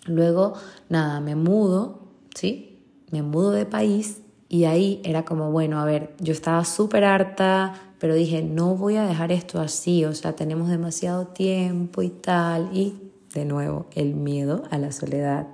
Luego, 0.07 0.55
nada, 0.89 1.21
me 1.21 1.37
mudo, 1.37 2.01
¿sí? 2.35 2.81
Me 3.11 3.23
mudo 3.23 3.53
de 3.53 3.67
país 3.67 4.23
y 4.49 4.65
ahí 4.65 5.01
era 5.05 5.25
como, 5.25 5.51
bueno, 5.51 5.81
a 5.81 5.85
ver, 5.85 6.15
yo 6.21 6.33
estaba 6.33 6.65
súper 6.65 7.05
harta, 7.05 7.75
pero 7.99 8.15
dije, 8.15 8.43
no 8.43 8.75
voy 8.77 8.97
a 8.97 9.07
dejar 9.07 9.33
esto 9.33 9.61
así, 9.61 10.05
o 10.05 10.15
sea, 10.15 10.35
tenemos 10.35 10.69
demasiado 10.69 11.29
tiempo 11.29 12.03
y 12.03 12.11
tal. 12.11 12.69
Y 12.77 12.99
de 13.33 13.45
nuevo, 13.45 13.87
el 13.95 14.15
miedo 14.15 14.65
a 14.71 14.79
la 14.79 14.93
soledad. 14.93 15.47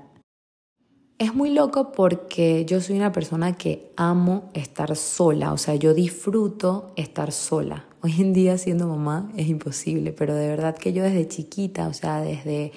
Es 1.18 1.34
muy 1.34 1.50
loco 1.50 1.92
porque 1.92 2.64
yo 2.64 2.80
soy 2.80 2.96
una 2.96 3.12
persona 3.12 3.56
que 3.56 3.92
amo 3.96 4.50
estar 4.54 4.96
sola, 4.96 5.52
o 5.52 5.58
sea, 5.58 5.74
yo 5.74 5.92
disfruto 5.92 6.92
estar 6.96 7.32
sola. 7.32 7.84
Hoy 8.02 8.14
en 8.20 8.32
día 8.32 8.56
siendo 8.56 8.86
mamá 8.86 9.30
es 9.36 9.48
imposible, 9.48 10.12
pero 10.12 10.34
de 10.34 10.48
verdad 10.48 10.76
que 10.76 10.92
yo 10.92 11.02
desde 11.02 11.26
chiquita, 11.26 11.88
o 11.88 11.92
sea, 11.92 12.20
desde 12.20 12.72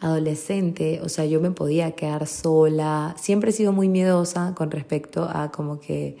adolescente, 0.00 1.00
o 1.02 1.08
sea, 1.08 1.26
yo 1.26 1.40
me 1.40 1.50
podía 1.50 1.92
quedar 1.92 2.26
sola. 2.26 3.14
Siempre 3.18 3.50
he 3.50 3.52
sido 3.52 3.72
muy 3.72 3.88
miedosa 3.88 4.54
con 4.54 4.70
respecto 4.70 5.24
a 5.24 5.50
como 5.50 5.80
que 5.80 6.16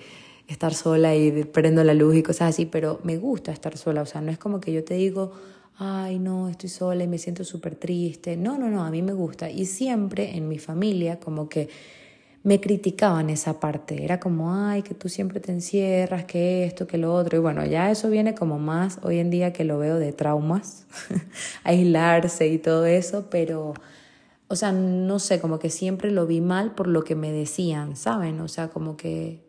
estar 0.48 0.74
sola 0.74 1.14
y 1.14 1.44
prendo 1.44 1.84
la 1.84 1.94
luz 1.94 2.16
y 2.16 2.22
cosas 2.22 2.50
así, 2.50 2.66
pero 2.66 3.00
me 3.04 3.18
gusta 3.18 3.52
estar 3.52 3.76
sola, 3.76 4.02
o 4.02 4.06
sea, 4.06 4.20
no 4.20 4.30
es 4.30 4.38
como 4.38 4.60
que 4.60 4.72
yo 4.72 4.82
te 4.82 4.94
digo, 4.94 5.32
ay, 5.76 6.18
no, 6.18 6.48
estoy 6.48 6.68
sola 6.68 7.04
y 7.04 7.08
me 7.08 7.18
siento 7.18 7.44
súper 7.44 7.76
triste. 7.76 8.36
No, 8.36 8.58
no, 8.58 8.68
no, 8.68 8.84
a 8.84 8.90
mí 8.90 9.02
me 9.02 9.12
gusta. 9.12 9.50
Y 9.50 9.66
siempre 9.66 10.36
en 10.36 10.48
mi 10.48 10.58
familia 10.58 11.20
como 11.20 11.48
que 11.48 11.68
me 12.42 12.60
criticaban 12.60 13.30
esa 13.30 13.60
parte. 13.60 14.04
Era 14.04 14.20
como, 14.20 14.54
ay, 14.54 14.82
que 14.82 14.94
tú 14.94 15.08
siempre 15.08 15.40
te 15.40 15.52
encierras, 15.52 16.24
que 16.24 16.64
esto, 16.64 16.86
que 16.86 16.98
lo 16.98 17.14
otro. 17.14 17.36
Y 17.36 17.40
bueno, 17.40 17.64
ya 17.66 17.90
eso 17.90 18.08
viene 18.10 18.34
como 18.34 18.58
más 18.58 18.98
hoy 19.02 19.18
en 19.18 19.30
día 19.30 19.52
que 19.52 19.64
lo 19.64 19.78
veo 19.78 19.96
de 19.96 20.12
traumas, 20.12 20.86
aislarse 21.64 22.48
y 22.48 22.58
todo 22.58 22.86
eso, 22.86 23.28
pero, 23.30 23.74
o 24.48 24.56
sea, 24.56 24.72
no 24.72 25.18
sé, 25.18 25.40
como 25.40 25.58
que 25.58 25.70
siempre 25.70 26.10
lo 26.10 26.26
vi 26.26 26.40
mal 26.40 26.74
por 26.74 26.86
lo 26.88 27.04
que 27.04 27.14
me 27.14 27.32
decían, 27.32 27.96
¿saben? 27.96 28.40
O 28.40 28.48
sea, 28.48 28.68
como 28.68 28.96
que, 28.96 29.47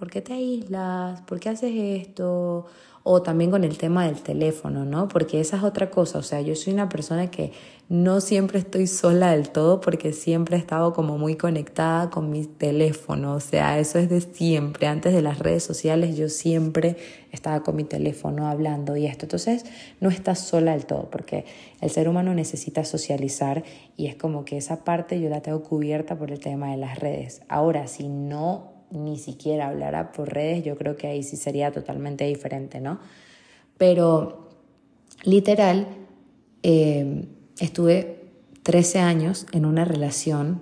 ¿por 0.00 0.10
qué 0.10 0.22
te 0.22 0.32
aíslas? 0.32 1.20
¿Por 1.20 1.38
qué 1.38 1.50
haces 1.50 1.72
esto? 1.76 2.66
o 3.02 3.22
también 3.22 3.50
con 3.50 3.64
el 3.64 3.78
tema 3.78 4.06
del 4.06 4.20
teléfono, 4.20 4.84
¿no? 4.84 5.08
Porque 5.08 5.40
esa 5.40 5.56
es 5.56 5.62
otra 5.62 5.90
cosa, 5.90 6.18
o 6.18 6.22
sea, 6.22 6.40
yo 6.42 6.54
soy 6.54 6.74
una 6.74 6.88
persona 6.88 7.30
que 7.30 7.52
no 7.88 8.20
siempre 8.20 8.58
estoy 8.58 8.86
sola 8.86 9.32
del 9.32 9.48
todo 9.48 9.80
porque 9.80 10.12
siempre 10.12 10.56
he 10.56 10.58
estado 10.60 10.92
como 10.92 11.18
muy 11.18 11.34
conectada 11.34 12.10
con 12.10 12.30
mi 12.30 12.44
teléfono, 12.44 13.34
o 13.34 13.40
sea, 13.40 13.78
eso 13.78 13.98
es 13.98 14.10
de 14.10 14.20
siempre, 14.20 14.86
antes 14.86 15.14
de 15.14 15.22
las 15.22 15.38
redes 15.38 15.64
sociales 15.64 16.16
yo 16.16 16.28
siempre 16.28 16.98
estaba 17.32 17.62
con 17.62 17.74
mi 17.74 17.84
teléfono 17.84 18.48
hablando 18.48 18.96
y 18.96 19.06
esto, 19.06 19.24
entonces 19.24 19.64
no 20.00 20.10
estás 20.10 20.38
sola 20.38 20.72
del 20.72 20.84
todo 20.84 21.08
porque 21.10 21.46
el 21.80 21.90
ser 21.90 22.06
humano 22.06 22.34
necesita 22.34 22.84
socializar 22.84 23.64
y 23.96 24.08
es 24.08 24.14
como 24.14 24.44
que 24.44 24.58
esa 24.58 24.84
parte 24.84 25.20
yo 25.20 25.30
la 25.30 25.40
tengo 25.40 25.62
cubierta 25.62 26.16
por 26.16 26.30
el 26.30 26.38
tema 26.38 26.70
de 26.70 26.76
las 26.76 26.98
redes. 26.98 27.40
Ahora, 27.48 27.86
si 27.86 28.08
no 28.08 28.69
ni 28.90 29.18
siquiera 29.18 29.68
hablara 29.68 30.12
por 30.12 30.32
redes, 30.32 30.64
yo 30.64 30.76
creo 30.76 30.96
que 30.96 31.06
ahí 31.06 31.22
sí 31.22 31.36
sería 31.36 31.72
totalmente 31.72 32.24
diferente, 32.24 32.80
¿no? 32.80 32.98
Pero 33.78 34.48
literal, 35.24 35.86
eh, 36.62 37.24
estuve 37.58 38.24
13 38.62 38.98
años 38.98 39.46
en 39.52 39.64
una 39.64 39.84
relación 39.84 40.60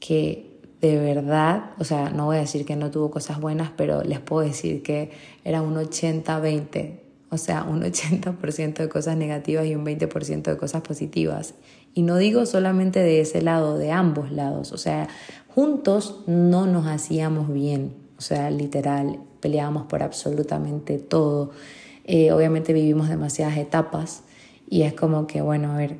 que 0.00 0.54
de 0.80 0.98
verdad, 0.98 1.70
o 1.78 1.84
sea, 1.84 2.10
no 2.10 2.26
voy 2.26 2.36
a 2.36 2.40
decir 2.40 2.66
que 2.66 2.76
no 2.76 2.90
tuvo 2.90 3.10
cosas 3.10 3.40
buenas, 3.40 3.70
pero 3.74 4.02
les 4.02 4.20
puedo 4.20 4.46
decir 4.46 4.82
que 4.82 5.10
era 5.42 5.62
un 5.62 5.76
80-20, 5.76 7.00
o 7.30 7.38
sea, 7.38 7.62
un 7.62 7.82
80% 7.82 8.74
de 8.74 8.88
cosas 8.90 9.16
negativas 9.16 9.64
y 9.64 9.74
un 9.74 9.86
20% 9.86 10.42
de 10.42 10.56
cosas 10.58 10.82
positivas. 10.82 11.54
Y 11.94 12.02
no 12.02 12.18
digo 12.18 12.44
solamente 12.44 12.98
de 13.00 13.22
ese 13.22 13.40
lado, 13.40 13.78
de 13.78 13.92
ambos 13.92 14.30
lados, 14.30 14.72
o 14.72 14.76
sea, 14.76 15.08
juntos 15.54 16.22
no 16.26 16.66
nos 16.66 16.86
hacíamos 16.86 17.52
bien, 17.52 17.94
o 18.18 18.20
sea, 18.20 18.50
literal, 18.50 19.20
peleábamos 19.40 19.84
por 19.86 20.02
absolutamente 20.02 20.98
todo. 20.98 21.50
Eh, 22.04 22.32
obviamente 22.32 22.72
vivimos 22.72 23.08
demasiadas 23.08 23.56
etapas 23.56 24.24
y 24.68 24.82
es 24.82 24.94
como 24.94 25.26
que, 25.26 25.42
bueno, 25.42 25.72
a 25.72 25.76
ver, 25.76 25.96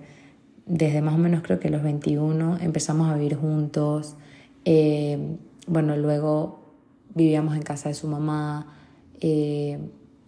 desde 0.66 1.02
más 1.02 1.14
o 1.14 1.18
menos 1.18 1.42
creo 1.42 1.60
que 1.60 1.70
los 1.70 1.82
21 1.82 2.58
empezamos 2.60 3.10
a 3.10 3.14
vivir 3.14 3.36
juntos. 3.36 4.16
Eh, 4.64 5.36
bueno, 5.66 5.96
luego 5.96 6.60
vivíamos 7.14 7.54
en 7.54 7.62
casa 7.62 7.88
de 7.88 7.94
su 7.94 8.08
mamá. 8.08 8.74
Eh, 9.20 9.78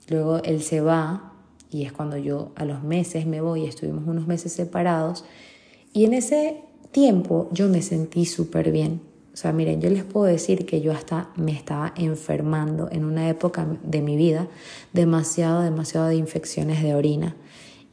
luego 0.09 0.39
él 0.45 0.63
se 0.63 0.81
va 0.81 1.33
y 1.71 1.85
es 1.85 1.93
cuando 1.93 2.17
yo 2.17 2.53
a 2.55 2.65
los 2.65 2.83
meses 2.83 3.27
me 3.27 3.41
voy. 3.41 3.65
Estuvimos 3.65 4.07
unos 4.07 4.27
meses 4.27 4.53
separados. 4.53 5.25
Y 5.93 6.05
en 6.05 6.15
ese 6.15 6.63
tiempo 6.93 7.49
yo 7.53 7.69
me 7.69 7.83
sentí 7.83 8.27
súper 8.27 8.71
bien. 8.71 9.01
O 9.37 9.39
sea, 9.39 9.53
miren, 9.53 9.83
yo 9.83 9.91
les 9.91 10.03
puedo 10.03 10.25
decir 10.25 10.65
que 10.65 10.81
yo 10.81 10.93
hasta 10.93 11.29
me 11.37 11.53
estaba 11.53 11.93
enfermando 11.95 12.89
en 12.91 13.05
una 13.05 13.29
época 13.29 13.67
de 13.83 14.01
mi 14.01 14.17
vida 14.17 14.49
demasiado, 14.95 15.61
demasiado 15.61 16.07
de 16.07 16.17
infecciones 16.17 16.83
de 16.83 16.95
orina. 16.95 17.37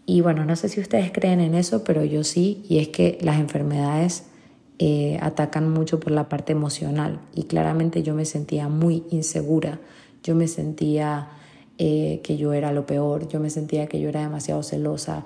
Y 0.05 0.21
bueno, 0.21 0.45
no 0.45 0.55
sé 0.55 0.69
si 0.69 0.79
ustedes 0.79 1.11
creen 1.11 1.41
en 1.41 1.53
eso, 1.53 1.83
pero 1.83 2.05
yo 2.05 2.23
sí, 2.23 2.63
y 2.69 2.77
es 2.77 2.87
que 2.87 3.17
las 3.19 3.41
enfermedades 3.41 4.23
eh, 4.79 5.19
atacan 5.21 5.69
mucho 5.69 5.99
por 5.99 6.13
la 6.13 6.29
parte 6.29 6.53
emocional. 6.53 7.19
Y 7.35 7.43
claramente 7.43 8.03
yo 8.03 8.15
me 8.15 8.23
sentía 8.23 8.69
muy 8.69 9.03
insegura, 9.09 9.81
yo 10.23 10.35
me 10.35 10.47
sentía 10.47 11.27
eh, 11.77 12.21
que 12.23 12.37
yo 12.37 12.53
era 12.53 12.71
lo 12.71 12.85
peor, 12.85 13.27
yo 13.27 13.41
me 13.41 13.49
sentía 13.49 13.87
que 13.87 13.99
yo 13.99 14.07
era 14.07 14.21
demasiado 14.21 14.63
celosa, 14.63 15.25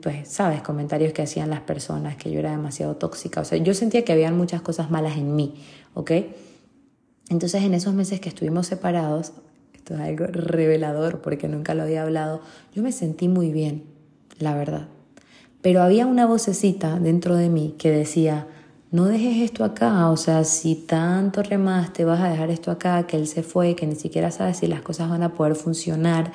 pues, 0.00 0.28
sabes, 0.28 0.62
comentarios 0.62 1.12
que 1.12 1.22
hacían 1.22 1.50
las 1.50 1.60
personas, 1.60 2.16
que 2.16 2.30
yo 2.30 2.38
era 2.38 2.50
demasiado 2.50 2.96
tóxica, 2.96 3.40
o 3.40 3.44
sea, 3.44 3.58
yo 3.58 3.74
sentía 3.74 4.04
que 4.04 4.12
habían 4.12 4.36
muchas 4.36 4.62
cosas 4.62 4.90
malas 4.90 5.16
en 5.16 5.34
mí, 5.34 5.54
¿ok? 5.94 6.12
Entonces 7.28 7.62
en 7.62 7.74
esos 7.74 7.94
meses 7.94 8.20
que 8.20 8.28
estuvimos 8.28 8.66
separados, 8.66 9.32
esto 9.74 9.94
es 9.94 10.00
algo 10.00 10.26
revelador 10.26 11.20
porque 11.20 11.48
nunca 11.48 11.74
lo 11.74 11.82
había 11.82 12.02
hablado, 12.02 12.40
yo 12.74 12.82
me 12.82 12.92
sentí 12.92 13.28
muy 13.28 13.50
bien, 13.50 13.84
la 14.38 14.54
verdad. 14.54 14.88
Pero 15.60 15.82
había 15.82 16.06
una 16.06 16.26
vocecita 16.26 17.00
dentro 17.00 17.36
de 17.36 17.48
mí 17.48 17.74
que 17.78 17.90
decía, 17.90 18.46
no 18.92 19.06
dejes 19.06 19.42
esto 19.42 19.64
acá, 19.64 20.08
o 20.10 20.16
sea, 20.16 20.44
si 20.44 20.76
tanto 20.76 21.42
remaste, 21.42 22.04
vas 22.04 22.20
a 22.20 22.28
dejar 22.28 22.50
esto 22.50 22.70
acá, 22.70 23.08
que 23.08 23.16
él 23.16 23.26
se 23.26 23.42
fue, 23.42 23.74
que 23.74 23.88
ni 23.88 23.96
siquiera 23.96 24.30
sabes 24.30 24.58
si 24.58 24.68
las 24.68 24.82
cosas 24.82 25.10
van 25.10 25.24
a 25.24 25.34
poder 25.34 25.56
funcionar, 25.56 26.32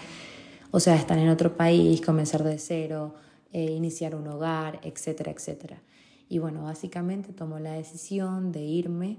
o 0.72 0.82
sea, 0.82 0.96
estar 0.96 1.18
en 1.18 1.30
otro 1.30 1.56
país, 1.56 2.02
comenzar 2.02 2.44
de 2.44 2.60
cero, 2.60 3.16
eh, 3.52 3.72
iniciar 3.72 4.16
un 4.16 4.28
hogar, 4.28 4.80
etcétera, 4.84 5.32
etcétera. 5.32 5.82
Y 6.28 6.40
bueno, 6.40 6.64
básicamente 6.64 7.34
tomó 7.34 7.60
la 7.60 7.74
decisión 7.74 8.52
de 8.52 8.62
irme 8.62 9.18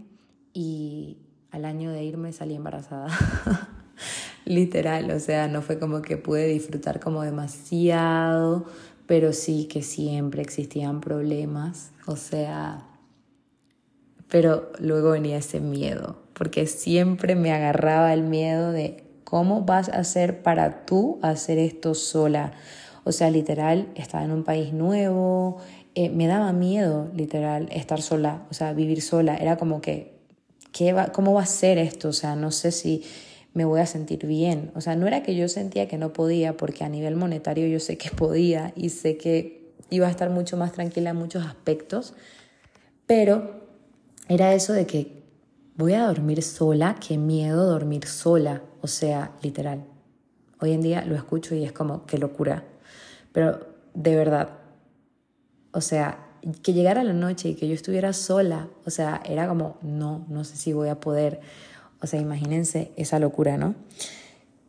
y 0.53 1.19
al 1.51 1.65
año 1.65 1.91
de 1.91 2.05
irme 2.05 2.33
salí 2.33 2.55
embarazada. 2.55 3.09
Literal, 4.45 5.11
o 5.11 5.19
sea, 5.21 5.49
no 5.49 5.63
fue 5.63 5.79
como 5.79 6.03
que 6.03 6.17
pude 6.17 6.47
disfrutar 6.47 7.01
como 7.01 7.23
demasiado, 7.23 8.65
pero 9.07 9.33
sí 9.33 9.67
que 9.67 9.83
siempre 9.83 10.43
existían 10.43 11.01
problemas, 11.01 11.91
o 12.07 12.17
sea, 12.17 12.87
pero 14.29 14.71
luego 14.79 15.11
venía 15.11 15.39
ese 15.39 15.61
miedo, 15.61 16.23
porque 16.33 16.67
siempre 16.67 17.35
me 17.35 17.53
agarraba 17.53 18.15
el 18.15 18.23
miedo 18.23 18.71
de 18.71 19.05
cómo 19.25 19.63
vas 19.63 19.89
a 19.89 19.99
hacer 19.99 20.43
para 20.43 20.87
tú 20.87 21.19
hacer 21.23 21.59
esto 21.59 21.95
sola. 21.95 22.53
O 23.11 23.13
sea, 23.13 23.31
literal, 23.31 23.89
estaba 23.97 24.25
en 24.25 24.31
un 24.31 24.45
país 24.45 24.73
nuevo, 24.73 25.59
eh, 25.95 26.11
me 26.11 26.27
daba 26.27 26.53
miedo, 26.53 27.11
literal, 27.15 27.69
estar 27.73 28.01
sola, 28.01 28.47
o 28.51 28.55
sea, 28.55 28.73
vivir 28.73 29.03
sola. 29.03 29.37
Era 29.37 29.57
como 29.57 29.81
que 29.81 30.21
¿qué 30.73 30.93
va, 30.93 31.13
¿cómo 31.13 31.35
va 31.35 31.43
a 31.43 31.47
ser 31.47 31.79
esto? 31.79 32.09
O 32.09 32.13
sea, 32.13 32.37
no 32.37 32.51
sé 32.51 32.73
si 32.73 33.03
me 33.53 33.65
voy 33.65 33.81
a 33.81 33.87
sentir 33.87 34.27
bien. 34.27 34.71
O 34.75 34.81
sea, 34.81 34.97
no 34.97 35.07
era 35.07 35.23
que 35.23 35.35
yo 35.35 35.49
sentía 35.49 35.89
que 35.89 35.99
no 35.99 36.13
podía, 36.13 36.57
porque 36.57 36.85
a 36.85 36.89
nivel 36.89 37.17
monetario 37.17 37.67
yo 37.67 37.81
sé 37.81 37.99
que 37.99 38.11
podía 38.17 38.73
y 38.77 38.91
sé 38.91 39.17
que 39.17 39.75
iba 39.91 40.07
a 40.07 40.11
estar 40.11 40.31
mucho 40.31 40.57
más 40.57 40.73
tranquila 40.73 41.11
en 41.11 41.17
muchos 41.17 41.45
aspectos, 41.45 42.15
pero 43.07 43.67
era 44.29 44.55
eso 44.55 44.73
de 44.73 44.87
que 44.87 45.25
voy 45.77 45.95
a 45.95 46.07
dormir 46.07 46.43
sola, 46.43 46.97
qué 47.01 47.19
miedo 47.19 47.67
dormir 47.67 48.07
sola, 48.07 48.63
o 48.83 48.87
sea, 48.87 49.33
literal. 49.43 49.85
Hoy 50.61 50.73
en 50.73 50.83
día 50.83 51.05
lo 51.05 51.17
escucho 51.17 51.55
y 51.55 51.65
es 51.65 51.73
como, 51.73 52.07
qué 52.07 52.19
locura. 52.19 52.65
Pero 53.33 53.61
de 53.95 54.17
verdad, 54.17 54.51
o 55.73 55.81
sea, 55.81 56.27
que 56.63 56.73
llegara 56.73 57.05
la 57.05 57.13
noche 57.13 57.51
y 57.51 57.55
que 57.55 57.69
yo 57.69 57.75
estuviera 57.75 58.13
sola, 58.13 58.69
o 58.87 58.91
sea, 58.91 59.21
era 59.25 59.49
como, 59.49 59.77
no, 59.83 60.25
no 60.29 60.45
sé 60.45 60.57
si 60.57 60.73
voy 60.73 60.89
a 60.89 61.01
poder, 61.01 61.41
o 62.03 62.07
sea, 62.07 62.21
imagínense 62.21 62.93
esa 62.97 63.19
locura, 63.19 63.57
¿no? 63.57 63.75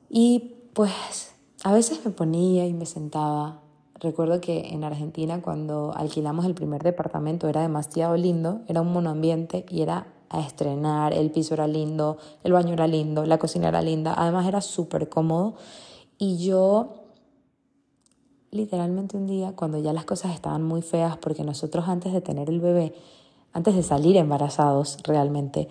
Y 0.09 0.55
pues 0.73 1.33
a 1.63 1.73
veces 1.73 2.03
me 2.03 2.11
ponía 2.11 2.65
y 2.65 2.73
me 2.73 2.85
sentaba. 2.85 3.61
Recuerdo 3.99 4.41
que 4.41 4.69
en 4.69 4.83
Argentina 4.83 5.41
cuando 5.41 5.93
alquilamos 5.95 6.45
el 6.45 6.55
primer 6.55 6.81
departamento 6.81 7.47
era 7.47 7.61
demasiado 7.61 8.17
lindo, 8.17 8.61
era 8.67 8.81
un 8.81 8.91
monoambiente 8.91 9.65
y 9.69 9.81
era 9.81 10.07
a 10.29 10.39
estrenar, 10.39 11.13
el 11.13 11.29
piso 11.29 11.53
era 11.53 11.67
lindo, 11.67 12.17
el 12.43 12.53
baño 12.53 12.73
era 12.73 12.87
lindo, 12.87 13.25
la 13.25 13.37
cocina 13.37 13.67
era 13.67 13.81
linda, 13.81 14.13
además 14.17 14.47
era 14.47 14.61
súper 14.61 15.07
cómodo 15.07 15.55
y 16.17 16.37
yo 16.37 17.00
literalmente 18.51 19.17
un 19.17 19.27
día 19.27 19.53
cuando 19.55 19.79
ya 19.79 19.93
las 19.93 20.05
cosas 20.05 20.33
estaban 20.35 20.63
muy 20.63 20.81
feas 20.81 21.17
porque 21.17 21.43
nosotros 21.43 21.87
antes 21.87 22.13
de 22.13 22.21
tener 22.21 22.49
el 22.49 22.59
bebé, 22.59 22.93
antes 23.53 23.75
de 23.75 23.83
salir 23.83 24.17
embarazados 24.17 24.97
realmente, 25.03 25.67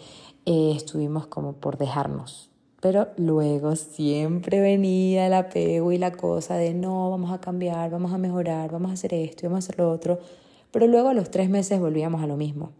eh, 0.46 0.72
estuvimos 0.74 1.26
como 1.26 1.52
por 1.52 1.78
dejarnos. 1.78 2.50
Pero 2.80 3.08
luego 3.18 3.76
siempre 3.76 4.60
venía 4.60 5.26
el 5.26 5.34
apego 5.34 5.92
y 5.92 5.98
la 5.98 6.12
cosa 6.12 6.56
de 6.56 6.72
no, 6.72 7.10
vamos 7.10 7.30
a 7.30 7.40
cambiar, 7.40 7.90
vamos 7.90 8.12
a 8.12 8.18
mejorar, 8.18 8.72
vamos 8.72 8.90
a 8.90 8.94
hacer 8.94 9.12
esto 9.12 9.44
y 9.44 9.48
vamos 9.48 9.64
a 9.64 9.66
hacer 9.66 9.78
lo 9.78 9.90
otro. 9.90 10.18
Pero 10.70 10.86
luego 10.86 11.08
a 11.08 11.14
los 11.14 11.30
tres 11.30 11.50
meses 11.50 11.78
volvíamos 11.78 12.22
a 12.22 12.26
lo 12.26 12.36
mismo. 12.36 12.72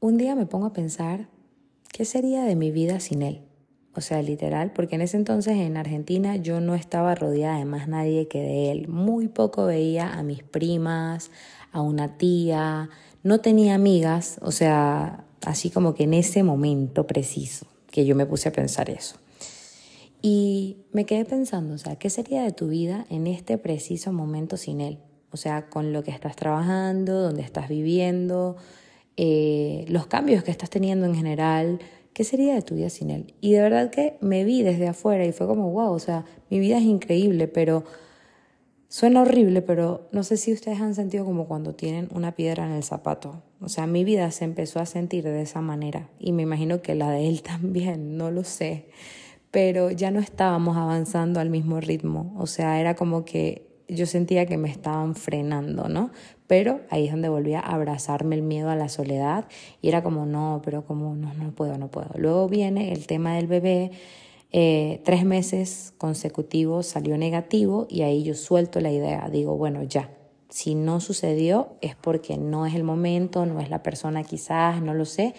Un 0.00 0.16
día 0.16 0.36
me 0.36 0.46
pongo 0.46 0.66
a 0.66 0.72
pensar, 0.72 1.28
¿qué 1.92 2.04
sería 2.04 2.44
de 2.44 2.54
mi 2.54 2.70
vida 2.70 3.00
sin 3.00 3.22
él? 3.22 3.42
O 3.94 4.00
sea, 4.00 4.22
literal, 4.22 4.72
porque 4.72 4.94
en 4.94 5.02
ese 5.02 5.16
entonces 5.16 5.56
en 5.56 5.76
Argentina 5.76 6.36
yo 6.36 6.60
no 6.60 6.74
estaba 6.74 7.14
rodeada 7.14 7.58
de 7.58 7.64
más 7.66 7.88
nadie 7.88 8.26
que 8.26 8.40
de 8.40 8.72
él. 8.72 8.88
Muy 8.88 9.28
poco 9.28 9.66
veía 9.66 10.14
a 10.14 10.22
mis 10.22 10.42
primas, 10.42 11.30
a 11.72 11.82
una 11.82 12.16
tía, 12.16 12.88
no 13.22 13.40
tenía 13.40 13.74
amigas, 13.74 14.38
o 14.42 14.50
sea, 14.50 15.24
así 15.44 15.70
como 15.70 15.94
que 15.94 16.04
en 16.04 16.14
ese 16.14 16.42
momento 16.42 17.06
preciso 17.06 17.66
que 17.90 18.06
yo 18.06 18.16
me 18.16 18.26
puse 18.26 18.48
a 18.48 18.52
pensar 18.52 18.88
eso. 18.90 19.16
Y 20.22 20.78
me 20.92 21.04
quedé 21.04 21.24
pensando, 21.24 21.74
o 21.74 21.78
sea, 21.78 21.96
¿qué 21.96 22.08
sería 22.08 22.42
de 22.42 22.52
tu 22.52 22.68
vida 22.68 23.06
en 23.10 23.26
este 23.26 23.58
preciso 23.58 24.12
momento 24.12 24.56
sin 24.56 24.80
él? 24.80 24.98
O 25.30 25.36
sea, 25.36 25.68
con 25.68 25.92
lo 25.92 26.02
que 26.02 26.10
estás 26.10 26.36
trabajando, 26.36 27.20
donde 27.20 27.42
estás 27.42 27.68
viviendo, 27.68 28.56
eh, 29.16 29.84
los 29.88 30.06
cambios 30.06 30.44
que 30.44 30.50
estás 30.50 30.70
teniendo 30.70 31.06
en 31.06 31.14
general, 31.14 31.80
¿qué 32.12 32.24
sería 32.24 32.54
de 32.54 32.62
tu 32.62 32.74
vida 32.74 32.90
sin 32.90 33.10
él? 33.10 33.34
Y 33.40 33.52
de 33.52 33.62
verdad 33.62 33.90
que 33.90 34.16
me 34.20 34.44
vi 34.44 34.62
desde 34.62 34.88
afuera 34.88 35.24
y 35.24 35.32
fue 35.32 35.46
como, 35.46 35.70
wow, 35.70 35.92
o 35.92 35.98
sea, 35.98 36.24
mi 36.50 36.58
vida 36.58 36.78
es 36.78 36.84
increíble, 36.84 37.48
pero 37.48 37.84
suena 38.88 39.22
horrible, 39.22 39.62
pero 39.62 40.08
no 40.12 40.22
sé 40.22 40.36
si 40.36 40.52
ustedes 40.52 40.80
han 40.80 40.94
sentido 40.94 41.24
como 41.24 41.46
cuando 41.46 41.74
tienen 41.74 42.08
una 42.12 42.32
piedra 42.32 42.66
en 42.66 42.72
el 42.72 42.82
zapato. 42.82 43.42
O 43.60 43.68
sea, 43.68 43.86
mi 43.86 44.04
vida 44.04 44.30
se 44.30 44.44
empezó 44.44 44.80
a 44.80 44.86
sentir 44.86 45.24
de 45.24 45.40
esa 45.40 45.60
manera 45.60 46.10
y 46.18 46.32
me 46.32 46.42
imagino 46.42 46.82
que 46.82 46.94
la 46.94 47.10
de 47.10 47.28
él 47.28 47.42
también, 47.44 48.16
no 48.18 48.30
lo 48.30 48.44
sé, 48.44 48.86
pero 49.50 49.90
ya 49.90 50.10
no 50.10 50.20
estábamos 50.20 50.76
avanzando 50.76 51.40
al 51.40 51.50
mismo 51.50 51.80
ritmo, 51.80 52.34
o 52.38 52.46
sea, 52.46 52.80
era 52.80 52.94
como 52.94 53.24
que 53.24 53.72
yo 53.88 54.06
sentía 54.06 54.46
que 54.46 54.56
me 54.56 54.70
estaban 54.70 55.14
frenando, 55.14 55.88
¿no? 55.88 56.10
Pero 56.52 56.82
ahí 56.90 57.06
es 57.06 57.12
donde 57.12 57.30
volvía 57.30 57.60
a 57.60 57.76
abrazarme 57.76 58.34
el 58.34 58.42
miedo 58.42 58.68
a 58.68 58.76
la 58.76 58.90
soledad 58.90 59.46
y 59.80 59.88
era 59.88 60.02
como, 60.02 60.26
no, 60.26 60.60
pero 60.62 60.84
como, 60.84 61.14
no, 61.14 61.32
no 61.32 61.50
puedo, 61.52 61.78
no 61.78 61.90
puedo. 61.90 62.10
Luego 62.18 62.46
viene 62.46 62.92
el 62.92 63.06
tema 63.06 63.36
del 63.36 63.46
bebé, 63.46 63.90
eh, 64.50 65.00
tres 65.02 65.24
meses 65.24 65.94
consecutivos 65.96 66.84
salió 66.84 67.16
negativo 67.16 67.86
y 67.88 68.02
ahí 68.02 68.22
yo 68.22 68.34
suelto 68.34 68.82
la 68.82 68.92
idea, 68.92 69.30
digo, 69.30 69.56
bueno, 69.56 69.82
ya, 69.84 70.10
si 70.50 70.74
no 70.74 71.00
sucedió 71.00 71.68
es 71.80 71.96
porque 71.96 72.36
no 72.36 72.66
es 72.66 72.74
el 72.74 72.84
momento, 72.84 73.46
no 73.46 73.58
es 73.58 73.70
la 73.70 73.82
persona 73.82 74.22
quizás, 74.22 74.82
no 74.82 74.92
lo 74.92 75.06
sé. 75.06 75.32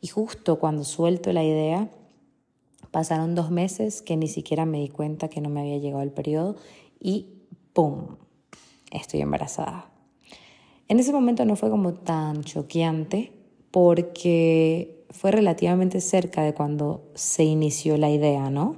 Y 0.00 0.06
justo 0.06 0.58
cuando 0.58 0.84
suelto 0.84 1.34
la 1.34 1.44
idea, 1.44 1.90
pasaron 2.90 3.34
dos 3.34 3.50
meses 3.50 4.00
que 4.00 4.16
ni 4.16 4.26
siquiera 4.26 4.64
me 4.64 4.78
di 4.78 4.88
cuenta 4.88 5.28
que 5.28 5.42
no 5.42 5.50
me 5.50 5.60
había 5.60 5.76
llegado 5.76 6.02
el 6.02 6.12
periodo 6.12 6.56
y 6.98 7.42
¡pum! 7.74 8.16
Estoy 8.90 9.20
embarazada. 9.20 9.95
En 10.88 11.00
ese 11.00 11.12
momento 11.12 11.44
no 11.44 11.56
fue 11.56 11.70
como 11.70 11.94
tan 11.94 12.42
choqueante 12.44 13.32
porque 13.70 15.04
fue 15.10 15.32
relativamente 15.32 16.00
cerca 16.00 16.42
de 16.42 16.54
cuando 16.54 17.02
se 17.14 17.44
inició 17.44 17.96
la 17.96 18.10
idea, 18.10 18.50
¿no? 18.50 18.76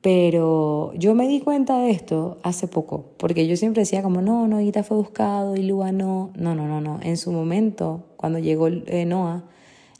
Pero 0.00 0.92
yo 0.94 1.14
me 1.14 1.26
di 1.26 1.40
cuenta 1.40 1.78
de 1.78 1.90
esto 1.90 2.36
hace 2.42 2.68
poco, 2.68 3.12
porque 3.16 3.46
yo 3.46 3.56
siempre 3.56 3.82
decía 3.82 4.02
como, 4.02 4.20
no, 4.20 4.46
no, 4.46 4.60
Ita 4.60 4.82
fue 4.82 4.98
buscado 4.98 5.56
y 5.56 5.62
Lua 5.62 5.92
no. 5.92 6.30
No, 6.36 6.54
no, 6.54 6.68
no, 6.68 6.82
no. 6.82 7.00
En 7.02 7.16
su 7.16 7.32
momento, 7.32 8.04
cuando 8.16 8.38
llegó 8.38 8.68
eh, 8.68 9.06
Noah, 9.06 9.44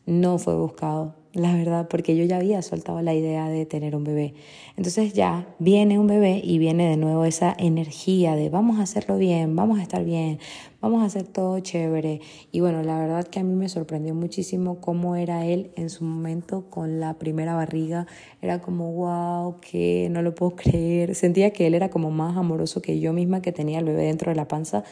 no 0.05 0.37
fue 0.39 0.57
buscado 0.57 1.15
la 1.35 1.53
verdad, 1.55 1.89
porque 1.89 2.17
yo 2.17 2.25
ya 2.25 2.37
había 2.37 2.63
soltado 2.63 3.03
la 3.03 3.13
idea 3.13 3.49
de 3.49 3.67
tener 3.67 3.97
un 3.97 4.05
bebé. 4.05 4.35
Entonces 4.77 5.13
ya 5.13 5.49
viene 5.59 5.99
un 5.99 6.07
bebé 6.07 6.41
y 6.43 6.59
viene 6.59 6.89
de 6.89 6.97
nuevo 6.97 7.25
esa 7.25 7.55
energía 7.59 8.37
de 8.37 8.51
vamos 8.51 8.79
a 8.79 8.83
hacerlo 8.83 9.19
bien, 9.19 9.57
vamos 9.57 9.81
a 9.81 9.83
estar 9.83 10.05
bien, 10.05 10.39
vamos 10.81 11.03
a 11.03 11.07
hacer 11.07 11.25
todo 11.25 11.59
chévere. 11.59 12.21
Y 12.53 12.61
bueno, 12.61 12.83
la 12.83 12.99
verdad 12.99 13.27
que 13.27 13.41
a 13.41 13.43
mí 13.43 13.55
me 13.55 13.69
sorprendió 13.69 14.15
muchísimo 14.15 14.81
cómo 14.81 15.17
era 15.17 15.45
él 15.45 15.73
en 15.75 15.91
su 15.91 16.05
momento 16.05 16.71
con 16.71 17.01
la 17.01 17.15
primera 17.15 17.55
barriga. 17.55 18.07
Era 18.41 18.61
como, 18.61 18.93
wow, 18.93 19.57
que 19.61 20.09
no 20.11 20.23
lo 20.23 20.35
puedo 20.35 20.55
creer. 20.57 21.17
Sentía 21.17 21.51
que 21.53 21.67
él 21.67 21.75
era 21.75 21.91
como 21.91 22.11
más 22.11 22.37
amoroso 22.37 22.81
que 22.81 23.01
yo 23.01 23.13
misma 23.13 23.43
que 23.43 23.51
tenía 23.51 23.81
el 23.81 23.87
bebé 23.87 24.05
dentro 24.05 24.31
de 24.31 24.37
la 24.37 24.47
panza. 24.47 24.85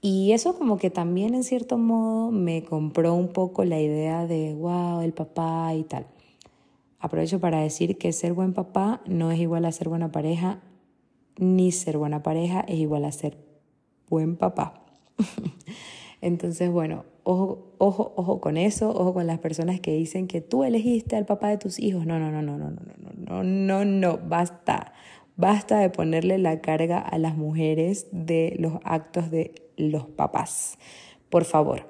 Y 0.00 0.32
eso 0.32 0.56
como 0.56 0.78
que 0.78 0.90
también 0.90 1.34
en 1.34 1.42
cierto 1.42 1.76
modo 1.76 2.30
me 2.30 2.64
compró 2.64 3.14
un 3.14 3.28
poco 3.28 3.64
la 3.64 3.80
idea 3.80 4.26
de, 4.26 4.54
wow, 4.54 5.00
el 5.00 5.12
papá 5.12 5.74
y 5.74 5.82
tal. 5.82 6.06
Aprovecho 7.00 7.40
para 7.40 7.60
decir 7.60 7.98
que 7.98 8.12
ser 8.12 8.32
buen 8.32 8.54
papá 8.54 9.02
no 9.06 9.30
es 9.30 9.40
igual 9.40 9.64
a 9.64 9.72
ser 9.72 9.88
buena 9.88 10.12
pareja, 10.12 10.60
ni 11.36 11.72
ser 11.72 11.98
buena 11.98 12.22
pareja 12.22 12.60
es 12.60 12.78
igual 12.78 13.04
a 13.04 13.12
ser 13.12 13.38
buen 14.08 14.36
papá. 14.36 14.84
Entonces, 16.20 16.70
bueno, 16.70 17.04
ojo, 17.22 17.74
ojo, 17.78 18.12
ojo 18.16 18.40
con 18.40 18.56
eso, 18.56 18.90
ojo 18.90 19.14
con 19.14 19.26
las 19.26 19.38
personas 19.38 19.80
que 19.80 19.92
dicen 19.92 20.26
que 20.26 20.40
tú 20.40 20.64
elegiste 20.64 21.14
al 21.16 21.26
papá 21.26 21.48
de 21.48 21.58
tus 21.58 21.78
hijos. 21.78 22.06
No, 22.06 22.18
no, 22.18 22.32
no, 22.32 22.42
no, 22.42 22.58
no, 22.58 22.70
no, 22.70 22.80
no, 22.80 23.42
no, 23.42 23.44
no, 23.44 23.84
no, 23.84 24.18
basta. 24.18 24.92
Basta 25.38 25.78
de 25.78 25.88
ponerle 25.88 26.36
la 26.36 26.60
carga 26.60 26.98
a 26.98 27.16
las 27.16 27.36
mujeres 27.36 28.08
de 28.10 28.56
los 28.58 28.80
actos 28.82 29.30
de 29.30 29.54
los 29.76 30.04
papás. 30.04 30.78
Por 31.30 31.44
favor, 31.44 31.86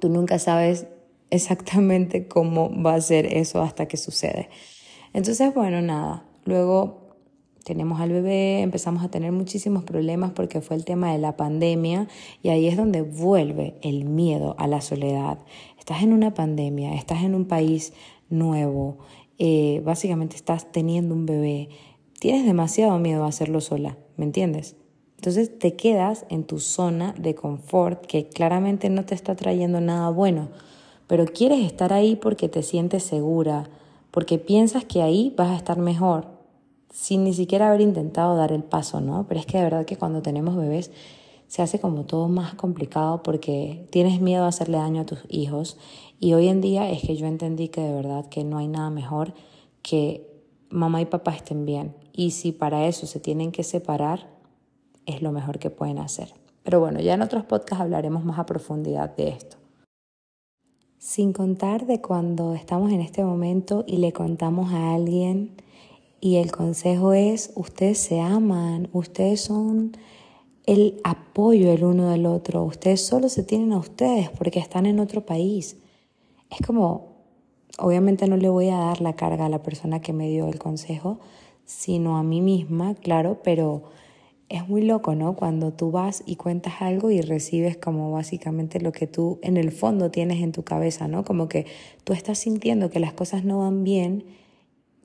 tú 0.00 0.10
nunca 0.10 0.38
sabes 0.38 0.86
exactamente 1.30 2.28
cómo 2.28 2.70
va 2.82 2.92
a 2.92 3.00
ser 3.00 3.24
eso 3.24 3.62
hasta 3.62 3.88
que 3.88 3.96
sucede. 3.96 4.50
Entonces, 5.14 5.54
bueno, 5.54 5.80
nada, 5.80 6.26
luego 6.44 7.16
tenemos 7.64 8.02
al 8.02 8.12
bebé, 8.12 8.60
empezamos 8.60 9.02
a 9.02 9.10
tener 9.10 9.32
muchísimos 9.32 9.84
problemas 9.84 10.32
porque 10.32 10.60
fue 10.60 10.76
el 10.76 10.84
tema 10.84 11.10
de 11.10 11.18
la 11.18 11.38
pandemia 11.38 12.06
y 12.42 12.50
ahí 12.50 12.68
es 12.68 12.76
donde 12.76 13.00
vuelve 13.00 13.78
el 13.80 14.04
miedo 14.04 14.54
a 14.58 14.66
la 14.66 14.82
soledad. 14.82 15.38
Estás 15.78 16.02
en 16.02 16.12
una 16.12 16.34
pandemia, 16.34 16.92
estás 16.96 17.22
en 17.22 17.34
un 17.34 17.46
país 17.46 17.94
nuevo, 18.28 18.98
eh, 19.38 19.80
básicamente 19.84 20.36
estás 20.36 20.70
teniendo 20.70 21.14
un 21.14 21.24
bebé, 21.24 21.68
tienes 22.18 22.44
demasiado 22.44 22.98
miedo 22.98 23.24
a 23.24 23.28
hacerlo 23.28 23.60
sola, 23.60 23.96
¿me 24.16 24.24
entiendes? 24.24 24.76
Entonces 25.16 25.58
te 25.58 25.74
quedas 25.74 26.26
en 26.28 26.44
tu 26.44 26.60
zona 26.60 27.14
de 27.18 27.34
confort 27.34 28.06
que 28.06 28.28
claramente 28.28 28.88
no 28.88 29.04
te 29.04 29.14
está 29.14 29.34
trayendo 29.34 29.80
nada 29.80 30.10
bueno, 30.10 30.48
pero 31.06 31.26
quieres 31.26 31.64
estar 31.64 31.92
ahí 31.92 32.16
porque 32.16 32.48
te 32.48 32.62
sientes 32.62 33.02
segura, 33.02 33.68
porque 34.10 34.38
piensas 34.38 34.84
que 34.84 35.02
ahí 35.02 35.34
vas 35.36 35.50
a 35.50 35.56
estar 35.56 35.78
mejor 35.78 36.26
sin 36.92 37.24
ni 37.24 37.34
siquiera 37.34 37.68
haber 37.68 37.80
intentado 37.80 38.36
dar 38.36 38.52
el 38.52 38.62
paso, 38.62 39.00
¿no? 39.00 39.26
Pero 39.28 39.40
es 39.40 39.46
que 39.46 39.58
de 39.58 39.64
verdad 39.64 39.84
que 39.84 39.96
cuando 39.96 40.22
tenemos 40.22 40.56
bebés 40.56 40.90
se 41.46 41.62
hace 41.62 41.80
como 41.80 42.04
todo 42.04 42.28
más 42.28 42.54
complicado 42.54 43.22
porque 43.22 43.86
tienes 43.90 44.20
miedo 44.20 44.44
a 44.44 44.48
hacerle 44.48 44.78
daño 44.78 45.02
a 45.02 45.06
tus 45.06 45.20
hijos 45.28 45.78
y 46.20 46.34
hoy 46.34 46.48
en 46.48 46.60
día 46.60 46.90
es 46.90 47.02
que 47.02 47.16
yo 47.16 47.26
entendí 47.26 47.68
que 47.68 47.80
de 47.80 47.92
verdad 47.92 48.26
que 48.26 48.44
no 48.44 48.58
hay 48.58 48.68
nada 48.68 48.90
mejor 48.90 49.32
que 49.82 50.37
mamá 50.70 51.00
y 51.00 51.06
papá 51.06 51.34
estén 51.34 51.64
bien 51.64 51.94
y 52.12 52.32
si 52.32 52.52
para 52.52 52.86
eso 52.86 53.06
se 53.06 53.20
tienen 53.20 53.52
que 53.52 53.62
separar 53.62 54.28
es 55.06 55.22
lo 55.22 55.32
mejor 55.32 55.58
que 55.58 55.70
pueden 55.70 55.98
hacer. 55.98 56.34
Pero 56.62 56.80
bueno, 56.80 57.00
ya 57.00 57.14
en 57.14 57.22
otros 57.22 57.44
podcasts 57.44 57.80
hablaremos 57.80 58.24
más 58.24 58.38
a 58.38 58.46
profundidad 58.46 59.16
de 59.16 59.28
esto. 59.28 59.56
Sin 60.98 61.32
contar 61.32 61.86
de 61.86 62.00
cuando 62.00 62.54
estamos 62.54 62.92
en 62.92 63.00
este 63.00 63.24
momento 63.24 63.84
y 63.86 63.98
le 63.98 64.12
contamos 64.12 64.72
a 64.72 64.94
alguien 64.94 65.56
y 66.20 66.36
el 66.36 66.52
consejo 66.52 67.12
es, 67.12 67.52
ustedes 67.54 67.98
se 67.98 68.20
aman, 68.20 68.88
ustedes 68.92 69.40
son 69.40 69.92
el 70.66 71.00
apoyo 71.04 71.72
el 71.72 71.84
uno 71.84 72.10
del 72.10 72.26
otro, 72.26 72.64
ustedes 72.64 73.00
solo 73.06 73.30
se 73.30 73.42
tienen 73.42 73.72
a 73.72 73.78
ustedes 73.78 74.28
porque 74.28 74.58
están 74.58 74.84
en 74.84 75.00
otro 75.00 75.24
país. 75.24 75.78
Es 76.50 76.66
como, 76.66 77.07
obviamente 77.78 78.26
no 78.26 78.36
le 78.36 78.48
voy 78.48 78.68
a 78.68 78.76
dar 78.76 79.00
la 79.00 79.14
carga 79.14 79.46
a 79.46 79.48
la 79.48 79.62
persona 79.62 80.00
que 80.00 80.12
me 80.12 80.28
dio 80.28 80.46
el 80.46 80.58
consejo, 80.58 81.18
sino 81.64 82.18
a 82.18 82.22
mí 82.22 82.40
misma, 82.40 82.94
claro, 82.94 83.40
pero 83.42 83.84
es 84.48 84.66
muy 84.68 84.82
loco, 84.82 85.14
¿no? 85.14 85.36
Cuando 85.36 85.72
tú 85.72 85.90
vas 85.90 86.22
y 86.26 86.36
cuentas 86.36 86.80
algo 86.80 87.10
y 87.10 87.20
recibes 87.20 87.76
como 87.76 88.10
básicamente 88.10 88.80
lo 88.80 88.92
que 88.92 89.06
tú 89.06 89.38
en 89.42 89.56
el 89.56 89.72
fondo 89.72 90.10
tienes 90.10 90.42
en 90.42 90.52
tu 90.52 90.64
cabeza, 90.64 91.06
¿no? 91.08 91.24
Como 91.24 91.48
que 91.48 91.66
tú 92.04 92.12
estás 92.12 92.38
sintiendo 92.38 92.90
que 92.90 93.00
las 93.00 93.12
cosas 93.12 93.44
no 93.44 93.60
van 93.60 93.84
bien 93.84 94.24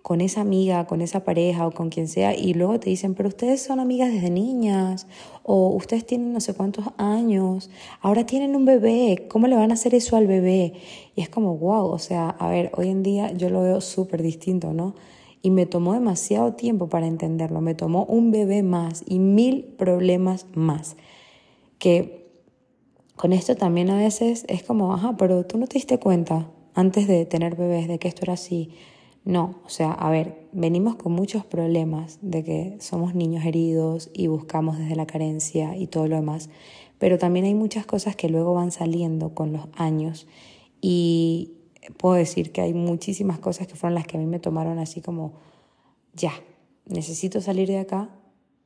con 0.04 0.20
esa 0.20 0.42
amiga, 0.42 0.86
con 0.86 1.02
esa 1.02 1.24
pareja 1.24 1.66
o 1.66 1.72
con 1.72 1.90
quien 1.90 2.10
sea, 2.10 2.36
y 2.38 2.54
luego 2.54 2.78
te 2.78 2.90
dicen, 2.90 3.16
pero 3.16 3.30
ustedes 3.30 3.62
son 3.64 3.80
amigas 3.80 4.12
desde 4.12 4.30
niñas, 4.30 5.08
o 5.44 5.70
ustedes 5.70 6.06
tienen 6.06 6.34
no 6.34 6.42
sé 6.42 6.54
cuántos 6.54 6.86
años, 6.98 7.70
ahora 8.02 8.26
tienen 8.26 8.58
un 8.58 8.66
bebé, 8.66 9.28
¿cómo 9.30 9.48
le 9.48 9.56
van 9.56 9.72
a 9.72 9.76
hacer 9.76 9.96
eso 9.96 10.18
al 10.18 10.28
bebé? 10.28 10.74
Y 11.16 11.22
es 11.22 11.30
como, 11.30 11.58
wow, 11.58 11.86
o 11.86 12.00
sea, 12.00 12.30
a 12.32 12.50
ver, 12.50 12.70
hoy 12.76 12.90
en 12.90 13.02
día 13.02 13.32
yo 13.32 13.50
lo 13.50 13.62
veo 13.62 13.80
súper 13.80 14.22
distinto, 14.22 14.74
¿no? 14.74 14.94
Y 15.42 15.52
me 15.52 15.66
tomó 15.66 15.94
demasiado 15.94 16.54
tiempo 16.54 16.90
para 16.90 17.08
entenderlo, 17.08 17.62
me 17.62 17.74
tomó 17.74 18.04
un 18.04 18.32
bebé 18.32 18.62
más 18.62 19.06
y 19.08 19.20
mil 19.20 19.64
problemas 19.64 20.48
más, 20.54 20.98
que 21.80 22.28
con 23.16 23.32
esto 23.32 23.56
también 23.56 23.90
a 23.90 23.98
veces 23.98 24.44
es 24.50 24.64
como, 24.64 24.94
ajá, 24.94 25.16
pero 25.16 25.46
tú 25.46 25.58
no 25.58 25.68
te 25.68 25.76
diste 25.76 25.98
cuenta 25.98 26.52
antes 26.74 27.08
de 27.08 27.26
tener 27.26 27.56
bebés 27.56 27.88
de 27.88 28.00
que 28.00 28.10
esto 28.10 28.24
era 28.24 28.34
así 28.34 28.72
no, 29.26 29.62
o 29.66 29.70
sea, 29.70 29.92
a 29.92 30.10
ver, 30.10 30.48
venimos 30.52 30.96
con 30.96 31.14
muchos 31.14 31.46
problemas 31.46 32.20
de 32.22 32.44
que 32.44 32.78
somos 32.80 33.16
niños 33.16 33.46
heridos 33.46 34.10
y 34.14 34.28
buscamos 34.28 34.78
desde 34.78 34.96
la 34.96 35.06
carencia 35.06 35.78
y 35.78 35.88
todo 35.88 36.08
lo 36.08 36.18
demás, 36.18 36.50
pero 37.00 37.18
también 37.18 37.46
hay 37.46 37.56
muchas 37.56 37.86
cosas 37.86 38.16
que 38.16 38.28
luego 38.28 38.54
van 38.54 38.72
saliendo 38.72 39.34
con 39.34 39.54
los 39.54 39.68
años 39.76 40.28
y 40.82 41.54
puedo 41.98 42.16
decir 42.16 42.52
que 42.52 42.62
hay 42.62 42.74
muchísimas 42.74 43.40
cosas 43.40 43.68
que 43.68 43.76
fueron 43.76 43.96
las 43.96 44.06
que 44.06 44.18
a 44.18 44.20
mí 44.20 44.26
me 44.26 44.40
tomaron 44.40 44.78
así 44.78 45.00
como, 45.00 45.34
ya, 46.14 46.34
necesito 46.86 47.40
salir 47.40 47.70
de 47.70 47.80
acá, 47.80 48.10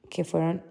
que 0.09 0.23
fueron 0.23 0.63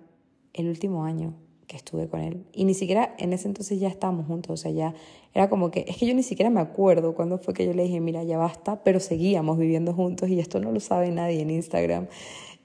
el 0.52 0.68
último 0.68 1.04
año 1.04 1.34
que 1.66 1.76
estuve 1.76 2.08
con 2.08 2.20
él. 2.20 2.44
Y 2.52 2.64
ni 2.64 2.74
siquiera 2.74 3.14
en 3.18 3.32
ese 3.32 3.48
entonces 3.48 3.80
ya 3.80 3.88
estábamos 3.88 4.26
juntos, 4.26 4.52
o 4.52 4.56
sea, 4.56 4.70
ya 4.70 4.94
era 5.34 5.48
como 5.50 5.70
que, 5.70 5.84
es 5.88 5.96
que 5.96 6.06
yo 6.06 6.14
ni 6.14 6.22
siquiera 6.22 6.50
me 6.50 6.60
acuerdo 6.60 7.14
cuándo 7.14 7.38
fue 7.38 7.54
que 7.54 7.66
yo 7.66 7.74
le 7.74 7.84
dije, 7.84 8.00
mira, 8.00 8.22
ya 8.24 8.38
basta, 8.38 8.82
pero 8.84 9.00
seguíamos 9.00 9.58
viviendo 9.58 9.92
juntos 9.92 10.28
y 10.28 10.40
esto 10.40 10.60
no 10.60 10.72
lo 10.72 10.80
sabe 10.80 11.10
nadie 11.10 11.40
en 11.40 11.50
Instagram. 11.50 12.06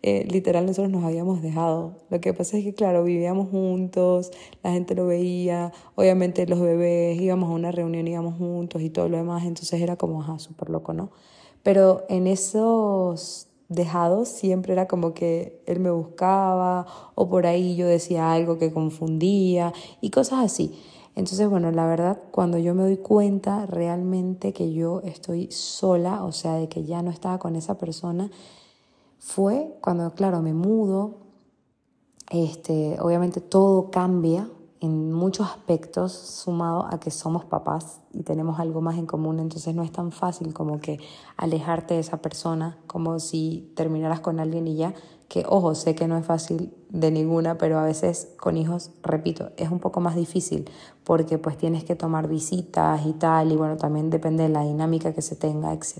Eh, 0.04 0.26
literal, 0.32 0.66
nosotros 0.66 0.92
nos 0.92 1.04
habíamos 1.04 1.44
dejado. 1.44 1.98
Lo 2.10 2.20
que 2.22 2.34
pasa 2.34 2.58
es 2.58 2.64
que, 2.64 2.74
claro, 2.74 3.04
vivíamos 3.04 3.50
juntos, 3.50 4.32
la 4.64 4.72
gente 4.72 4.96
lo 4.96 5.06
veía, 5.06 5.72
obviamente 5.96 6.48
los 6.48 6.60
bebés, 6.60 7.22
íbamos 7.22 7.50
a 7.52 7.54
una 7.54 7.72
reunión, 7.72 8.08
íbamos 8.08 8.38
juntos 8.38 8.82
y 8.82 8.90
todo 8.90 9.10
lo 9.10 9.18
demás, 9.18 9.44
entonces 9.46 9.80
era 9.80 9.98
como, 9.98 10.22
ajá, 10.22 10.40
súper 10.40 10.70
loco, 10.70 10.94
¿no? 10.94 11.12
Pero 11.62 12.06
en 12.10 12.26
esos 12.26 13.51
dejado, 13.72 14.26
siempre 14.26 14.74
era 14.74 14.88
como 14.88 15.14
que 15.14 15.64
él 15.66 15.80
me 15.80 15.92
buscaba 15.92 16.86
o 17.16 17.30
por 17.30 17.46
ahí 17.46 17.76
yo 17.76 17.88
decía 17.88 18.34
algo 18.34 18.58
que 18.58 18.74
confundía 18.74 19.74
y 20.02 20.10
cosas 20.10 20.44
así. 20.44 20.78
Entonces, 21.16 21.50
bueno, 21.50 21.72
la 21.72 21.88
verdad, 21.88 22.22
cuando 22.32 22.58
yo 22.58 22.74
me 22.74 22.84
doy 22.84 22.98
cuenta 22.98 23.66
realmente 23.66 24.54
que 24.54 24.74
yo 24.74 25.02
estoy 25.02 25.52
sola, 25.52 26.24
o 26.24 26.32
sea, 26.32 26.56
de 26.56 26.70
que 26.70 26.84
ya 26.86 27.02
no 27.02 27.12
estaba 27.12 27.38
con 27.40 27.56
esa 27.56 27.78
persona, 27.78 28.30
fue 29.20 29.78
cuando, 29.82 30.14
claro, 30.16 30.42
me 30.42 30.54
mudo, 30.54 31.16
este, 32.30 32.98
obviamente 33.02 33.42
todo 33.42 33.92
cambia, 33.92 34.50
en 34.82 35.14
muchos 35.14 35.48
aspectos, 35.48 36.12
sumado 36.12 36.88
a 36.90 37.00
que 37.00 37.12
somos 37.12 37.46
papás 37.46 38.02
y 38.14 38.24
tenemos 38.24 38.60
algo 38.60 38.82
más 38.82 38.98
en 38.98 39.06
común, 39.06 39.40
entonces 39.40 39.76
no 39.76 39.84
es 39.84 39.92
tan 39.92 40.12
fácil 40.12 40.56
como 40.56 40.80
que 40.80 41.00
alejarte 41.38 41.94
de 41.94 42.00
esa 42.00 42.18
persona, 42.18 42.80
como 42.88 43.20
si 43.20 43.72
terminaras 43.76 44.22
con 44.22 44.40
alguien 44.40 44.68
y 44.68 44.76
ya, 44.76 44.96
que 45.30 45.46
ojo, 45.48 45.76
sé 45.76 45.94
que 45.94 46.08
no 46.08 46.18
es 46.18 46.26
fácil 46.26 46.74
de 46.90 47.12
ninguna, 47.12 47.60
pero 47.60 47.78
a 47.78 47.84
veces 47.84 48.34
con 48.40 48.58
hijos, 48.58 48.90
repito, 49.04 49.52
es 49.56 49.70
un 49.70 49.80
poco 49.80 50.02
más 50.02 50.16
difícil 50.16 50.68
porque 51.04 51.38
pues 51.38 51.58
tienes 51.58 51.84
que 51.84 51.96
tomar 51.96 52.28
visitas 52.28 53.06
y 53.06 53.14
tal, 53.14 53.52
y 53.52 53.56
bueno, 53.56 53.78
también 53.78 54.10
depende 54.10 54.44
de 54.44 54.50
la 54.50 54.64
dinámica 54.64 55.14
que 55.14 55.22
se 55.22 55.36
tenga, 55.36 55.72
etc. 55.74 56.00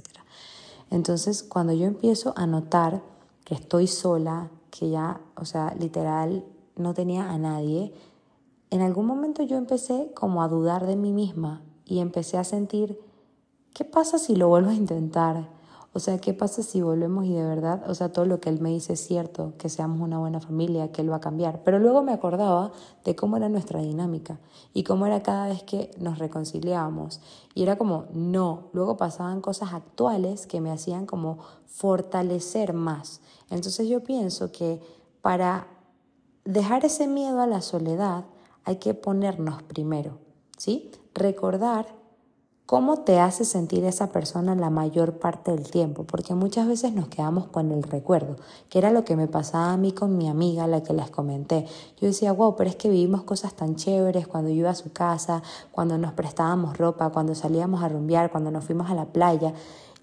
Entonces, 0.90 1.44
cuando 1.44 1.72
yo 1.72 1.86
empiezo 1.86 2.34
a 2.36 2.48
notar 2.48 3.04
que 3.46 3.54
estoy 3.54 3.86
sola, 3.86 4.50
que 4.72 4.90
ya, 4.90 5.22
o 5.36 5.46
sea, 5.46 5.76
literal, 5.80 6.44
no 6.76 6.96
tenía 6.96 7.30
a 7.30 7.38
nadie, 7.38 7.94
en 8.72 8.82
algún 8.82 9.06
momento 9.06 9.44
yo 9.44 9.58
empecé 9.58 10.12
como 10.16 10.42
a 10.42 10.48
dudar 10.48 10.88
de 10.88 10.96
mí 10.96 11.12
misma 11.12 11.62
y 11.86 12.00
empecé 12.00 12.38
a 12.38 12.46
sentir, 12.46 13.00
¿qué 13.74 13.84
pasa 13.84 14.18
si 14.18 14.36
lo 14.36 14.48
vuelvo 14.48 14.70
a 14.70 14.74
intentar? 14.74 15.50
O 15.94 16.00
sea, 16.00 16.20
¿qué 16.20 16.34
pasa 16.34 16.64
si 16.64 16.82
volvemos 16.82 17.26
y 17.26 17.34
de 17.34 17.44
verdad, 17.44 17.84
o 17.90 17.94
sea, 17.94 18.14
todo 18.14 18.24
lo 18.24 18.40
que 18.40 18.48
él 18.48 18.62
me 18.62 18.70
dice 18.70 18.94
es 18.94 19.02
cierto, 19.02 19.54
que 19.58 19.68
seamos 19.68 20.00
una 20.00 20.20
buena 20.20 20.40
familia, 20.40 20.90
que 20.94 21.02
él 21.02 21.12
va 21.12 21.18
a 21.18 21.20
cambiar? 21.20 21.64
Pero 21.66 21.80
luego 21.80 22.02
me 22.02 22.14
acordaba 22.14 22.72
de 23.04 23.14
cómo 23.14 23.36
era 23.36 23.50
nuestra 23.50 23.82
dinámica 23.82 24.40
y 24.74 24.84
cómo 24.84 25.06
era 25.06 25.22
cada 25.22 25.50
vez 25.50 25.64
que 25.64 25.92
nos 26.00 26.18
reconciliábamos. 26.18 27.20
Y 27.56 27.64
era 27.64 27.78
como, 27.78 28.06
no, 28.14 28.70
luego 28.72 28.96
pasaban 28.96 29.42
cosas 29.42 29.74
actuales 29.74 30.48
que 30.48 30.62
me 30.62 30.72
hacían 30.72 31.06
como 31.06 31.40
fortalecer 31.66 32.72
más. 32.72 33.20
Entonces 33.50 33.90
yo 33.90 34.02
pienso 34.02 34.54
que 34.54 34.80
para 35.22 35.68
dejar 36.46 36.86
ese 36.86 37.06
miedo 37.06 37.42
a 37.42 37.48
la 37.48 37.60
soledad, 37.60 38.24
hay 38.64 38.78
que 38.78 38.94
ponernos 38.94 39.64
primero, 39.64 40.20
¿sí? 40.58 40.92
Recordar 41.14 42.02
cómo 42.72 43.02
te 43.02 43.20
hace 43.20 43.44
sentir 43.44 43.84
esa 43.84 44.14
persona 44.14 44.56
la 44.56 44.70
mayor 44.70 45.20
parte 45.20 45.52
del 45.52 45.70
tiempo, 45.70 46.06
porque 46.06 46.36
muchas 46.36 46.70
veces 46.70 46.94
nos 46.94 47.10
quedamos 47.10 47.48
con 47.48 47.70
el 47.72 47.84
recuerdo, 47.84 48.38
que 48.70 48.80
era 48.80 48.92
lo 48.92 49.04
que 49.04 49.18
me 49.18 49.28
pasaba 49.28 49.74
a 49.74 49.78
mí 49.78 49.92
con 49.92 50.18
mi 50.18 50.30
amiga, 50.30 50.68
la 50.68 50.82
que 50.82 50.94
les 50.94 51.12
comenté. 51.12 51.66
Yo 52.00 52.08
decía, 52.08 52.32
wow, 52.32 52.56
pero 52.56 52.70
es 52.70 52.78
que 52.78 52.88
vivimos 52.88 53.24
cosas 53.24 53.56
tan 53.56 53.76
chéveres 53.76 54.26
cuando 54.26 54.52
yo 54.52 54.56
iba 54.56 54.70
a 54.70 54.76
su 54.76 54.94
casa, 54.94 55.44
cuando 55.72 55.98
nos 55.98 56.14
prestábamos 56.14 56.78
ropa, 56.78 57.10
cuando 57.10 57.36
salíamos 57.36 57.84
a 57.84 57.90
rumbear, 57.90 58.32
cuando 58.32 58.52
nos 58.52 58.64
fuimos 58.64 58.90
a 58.90 58.96
la 58.96 59.06
playa. 59.06 59.54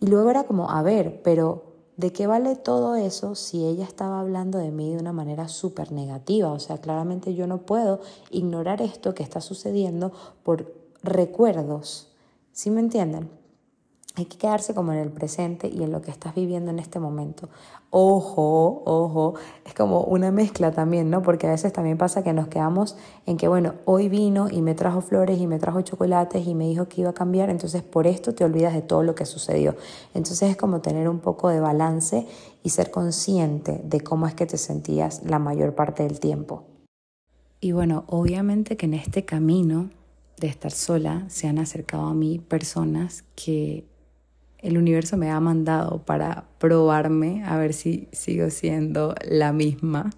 Y 0.00 0.06
luego 0.08 0.28
era 0.28 0.44
como, 0.44 0.68
a 0.68 0.82
ver, 0.82 1.22
pero 1.22 1.67
¿de 1.98 2.12
qué 2.12 2.28
vale 2.28 2.54
todo 2.54 2.94
eso 2.94 3.34
si 3.34 3.66
ella 3.66 3.84
estaba 3.84 4.20
hablando 4.20 4.58
de 4.58 4.70
mí 4.70 4.94
de 4.94 5.00
una 5.00 5.12
manera 5.12 5.48
súper 5.48 5.90
negativa? 5.90 6.52
O 6.52 6.60
sea, 6.60 6.78
claramente 6.78 7.34
yo 7.34 7.46
no 7.48 7.58
puedo 7.58 8.00
ignorar 8.30 8.80
esto 8.80 9.14
que 9.14 9.24
está 9.24 9.40
sucediendo 9.40 10.12
por 10.44 10.72
recuerdos. 11.02 12.12
¿Sí 12.52 12.70
me 12.70 12.80
entienden? 12.80 13.37
Hay 14.18 14.24
que 14.24 14.36
quedarse 14.36 14.74
como 14.74 14.92
en 14.92 14.98
el 14.98 15.10
presente 15.10 15.68
y 15.68 15.84
en 15.84 15.92
lo 15.92 16.02
que 16.02 16.10
estás 16.10 16.34
viviendo 16.34 16.72
en 16.72 16.80
este 16.80 16.98
momento. 16.98 17.48
Ojo, 17.90 18.82
ojo, 18.84 19.34
es 19.64 19.74
como 19.74 20.00
una 20.00 20.32
mezcla 20.32 20.72
también, 20.72 21.08
¿no? 21.08 21.22
Porque 21.22 21.46
a 21.46 21.50
veces 21.50 21.72
también 21.72 21.96
pasa 21.96 22.24
que 22.24 22.32
nos 22.32 22.48
quedamos 22.48 22.96
en 23.26 23.36
que, 23.36 23.46
bueno, 23.46 23.74
hoy 23.84 24.08
vino 24.08 24.48
y 24.50 24.60
me 24.60 24.74
trajo 24.74 25.02
flores 25.02 25.38
y 25.38 25.46
me 25.46 25.60
trajo 25.60 25.82
chocolates 25.82 26.48
y 26.48 26.56
me 26.56 26.66
dijo 26.66 26.88
que 26.88 27.02
iba 27.02 27.10
a 27.10 27.14
cambiar, 27.14 27.48
entonces 27.48 27.84
por 27.84 28.08
esto 28.08 28.34
te 28.34 28.44
olvidas 28.44 28.74
de 28.74 28.82
todo 28.82 29.04
lo 29.04 29.14
que 29.14 29.24
sucedió. 29.24 29.76
Entonces 30.14 30.50
es 30.50 30.56
como 30.56 30.80
tener 30.80 31.08
un 31.08 31.20
poco 31.20 31.48
de 31.48 31.60
balance 31.60 32.26
y 32.64 32.70
ser 32.70 32.90
consciente 32.90 33.80
de 33.84 34.00
cómo 34.00 34.26
es 34.26 34.34
que 34.34 34.46
te 34.46 34.58
sentías 34.58 35.22
la 35.22 35.38
mayor 35.38 35.76
parte 35.76 36.02
del 36.02 36.18
tiempo. 36.18 36.64
Y 37.60 37.70
bueno, 37.70 38.02
obviamente 38.08 38.76
que 38.76 38.86
en 38.86 38.94
este 38.94 39.24
camino 39.24 39.90
de 40.40 40.48
estar 40.48 40.72
sola 40.72 41.24
se 41.28 41.46
han 41.46 41.60
acercado 41.60 42.06
a 42.06 42.14
mí 42.14 42.40
personas 42.40 43.22
que 43.36 43.84
el 44.60 44.76
universo 44.76 45.16
me 45.16 45.30
ha 45.30 45.40
mandado 45.40 46.02
para 46.04 46.44
probarme 46.58 47.44
a 47.44 47.56
ver 47.58 47.72
si 47.72 48.08
sigo 48.12 48.50
siendo 48.50 49.14
la 49.28 49.52
misma, 49.52 50.10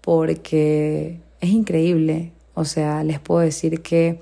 porque 0.00 1.20
es 1.40 1.50
increíble. 1.50 2.32
O 2.54 2.64
sea, 2.64 3.02
les 3.04 3.18
puedo 3.18 3.40
decir 3.40 3.82
que 3.82 4.20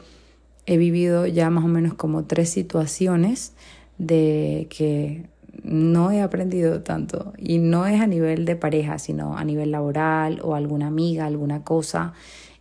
he 0.66 0.76
vivido 0.76 1.26
ya 1.26 1.50
más 1.50 1.64
o 1.64 1.68
menos 1.68 1.94
como 1.94 2.24
tres 2.24 2.50
situaciones 2.50 3.54
de 3.98 4.66
que 4.70 5.26
no 5.62 6.10
he 6.10 6.20
aprendido 6.20 6.82
tanto 6.82 7.32
y 7.36 7.58
no 7.58 7.86
es 7.86 8.00
a 8.00 8.06
nivel 8.06 8.44
de 8.44 8.56
pareja, 8.56 8.98
sino 8.98 9.36
a 9.36 9.44
nivel 9.44 9.70
laboral 9.70 10.40
o 10.42 10.54
alguna 10.54 10.86
amiga, 10.86 11.26
alguna 11.26 11.64
cosa. 11.64 12.12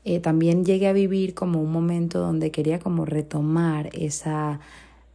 Eh, 0.03 0.19
también 0.19 0.65
llegué 0.65 0.87
a 0.87 0.93
vivir 0.93 1.33
como 1.33 1.61
un 1.61 1.71
momento 1.71 2.19
donde 2.19 2.49
quería 2.49 2.79
como 2.79 3.05
retomar 3.05 3.89
esa 3.93 4.59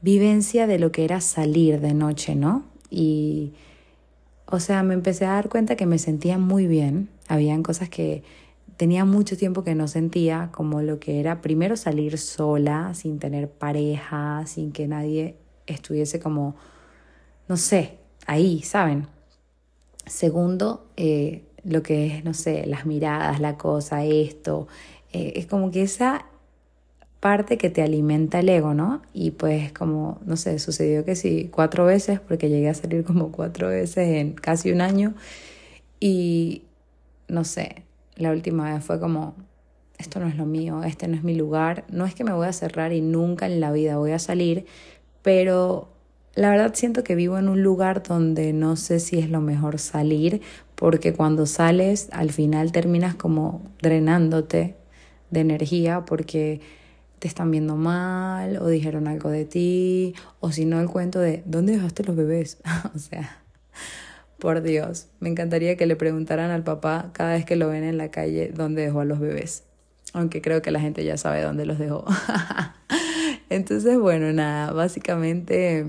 vivencia 0.03 0.67
de 0.67 0.79
lo 0.79 0.93
que 0.93 1.05
era 1.05 1.21
salir 1.21 1.81
de 1.81 1.95
noche, 1.95 2.35
¿no? 2.35 2.65
Y, 2.91 3.53
o 4.47 4.61
sea, 4.61 4.83
me 4.83 4.95
empecé 4.95 5.25
a 5.25 5.33
dar 5.33 5.49
cuenta 5.49 5.77
que 5.77 5.87
me 5.87 5.99
sentía 5.99 6.39
muy 6.39 6.67
bien. 6.67 7.09
Habían 7.29 7.63
cosas 7.63 7.89
que 7.89 8.23
tenía 8.77 9.05
mucho 9.05 9.37
tiempo 9.37 9.65
que 9.65 9.75
no 9.75 9.89
sentía, 9.89 10.51
como 10.53 10.83
lo 10.83 10.99
que 10.99 11.21
era 11.21 11.41
primero 11.41 11.77
salir 11.77 12.19
sola, 12.19 12.95
sin 12.95 13.19
tener 13.19 13.49
pareja, 13.49 14.45
sin 14.47 14.73
que 14.73 14.89
nadie 14.89 15.37
estuviese 15.67 16.19
como, 16.19 16.57
no 17.49 17.57
sé, 17.57 17.99
ahí, 18.27 18.63
¿saben? 18.63 19.07
Segundo, 20.05 20.85
eh, 20.97 21.45
lo 21.63 21.83
que 21.85 22.09
es, 22.09 22.25
no 22.25 22.35
sé, 22.35 22.67
las 22.67 22.87
miradas, 22.87 23.41
la 23.41 23.57
cosa, 23.57 24.05
esto. 24.05 24.67
Eh, 25.13 25.35
es 25.37 25.47
como 25.47 25.71
que 25.71 25.83
esa 25.83 26.27
parte 27.23 27.57
que 27.57 27.71
te 27.71 27.83
alimenta 27.83 28.41
el 28.41 28.49
ego, 28.49 28.75
¿no? 28.75 29.01
Y 29.13 29.31
pues 29.31 29.73
como, 29.73 30.21
no 30.27 30.37
sé, 30.37 30.59
sucedió 30.59 31.05
que 31.05 31.15
sí, 31.15 31.51
cuatro 31.53 31.85
veces, 31.85 32.19
porque 32.19 32.49
llegué 32.49 32.69
a 32.69 32.75
salir 32.75 33.05
como 33.05 33.31
cuatro 33.31 33.69
veces 33.69 34.09
en 34.09 34.33
casi 34.33 34.73
un 34.73 34.81
año. 34.81 35.15
Y, 36.01 36.63
no 37.29 37.45
sé, 37.45 37.85
la 38.17 38.33
última 38.33 38.75
vez 38.75 38.85
fue 38.85 38.99
como, 38.99 39.37
esto 39.99 40.19
no 40.19 40.27
es 40.27 40.37
lo 40.37 40.47
mío, 40.47 40.83
este 40.83 41.07
no 41.07 41.15
es 41.15 41.23
mi 41.23 41.37
lugar. 41.37 41.85
No 41.93 42.07
es 42.07 42.17
que 42.17 42.25
me 42.25 42.33
voy 42.33 42.49
a 42.49 42.53
cerrar 42.53 42.93
y 42.93 43.03
nunca 43.03 43.47
en 43.47 43.61
la 43.61 43.71
vida 43.71 43.99
voy 43.99 44.11
a 44.11 44.19
salir, 44.19 44.67
pero 45.23 45.91
la 46.35 46.51
verdad 46.51 46.75
siento 46.75 47.05
que 47.05 47.15
vivo 47.15 47.39
en 47.39 47.49
un 47.49 47.63
lugar 47.63 48.03
donde 48.03 48.53
no 48.53 48.75
sé 48.75 48.99
si 48.99 49.21
es 49.21 49.31
lo 49.31 49.41
mejor 49.41 49.79
salir, 49.79 50.43
porque 50.75 51.13
cuando 51.13 51.47
sales 51.47 52.09
al 52.11 52.33
final 52.33 52.73
terminas 52.73 53.15
como 53.15 53.63
drenándote 53.81 54.75
de 55.31 55.41
energía, 55.41 56.05
porque 56.05 56.61
te 57.23 57.29
están 57.29 57.53
viendo 57.53 57.77
mal 57.77 58.57
o 58.57 58.67
dijeron 58.67 59.07
algo 59.07 59.31
de 59.31 59.45
ti 59.45 60.13
o 60.41 60.51
si 60.51 60.65
no 60.65 60.81
el 60.81 60.89
cuento 60.89 61.21
de 61.21 61.45
¿dónde 61.47 61.75
dejaste 61.75 62.03
los 62.03 62.17
bebés? 62.17 62.59
o 62.97 62.99
sea, 62.99 63.39
por 64.41 64.61
Dios, 64.61 65.07
me 65.21 65.29
encantaría 65.29 65.77
que 65.77 65.87
le 65.87 65.95
preguntaran 65.95 66.51
al 66.51 66.65
papá 66.65 67.11
cada 67.13 67.35
vez 67.35 67.45
que 67.45 67.55
lo 67.55 67.69
ven 67.69 67.85
en 67.85 67.97
la 67.97 68.11
calle 68.11 68.51
dónde 68.53 68.83
dejó 68.83 69.03
a 69.03 69.05
los 69.05 69.21
bebés, 69.21 69.63
aunque 70.13 70.43
creo 70.43 70.63
que 70.63 70.73
la 70.73 70.81
gente 70.81 71.05
ya 71.05 71.17
sabe 71.17 71.43
dónde 71.43 71.65
los 71.65 71.79
dejó. 71.79 72.05
Entonces, 73.51 74.01
bueno, 74.01 74.33
nada, 74.33 74.73
básicamente 74.73 75.87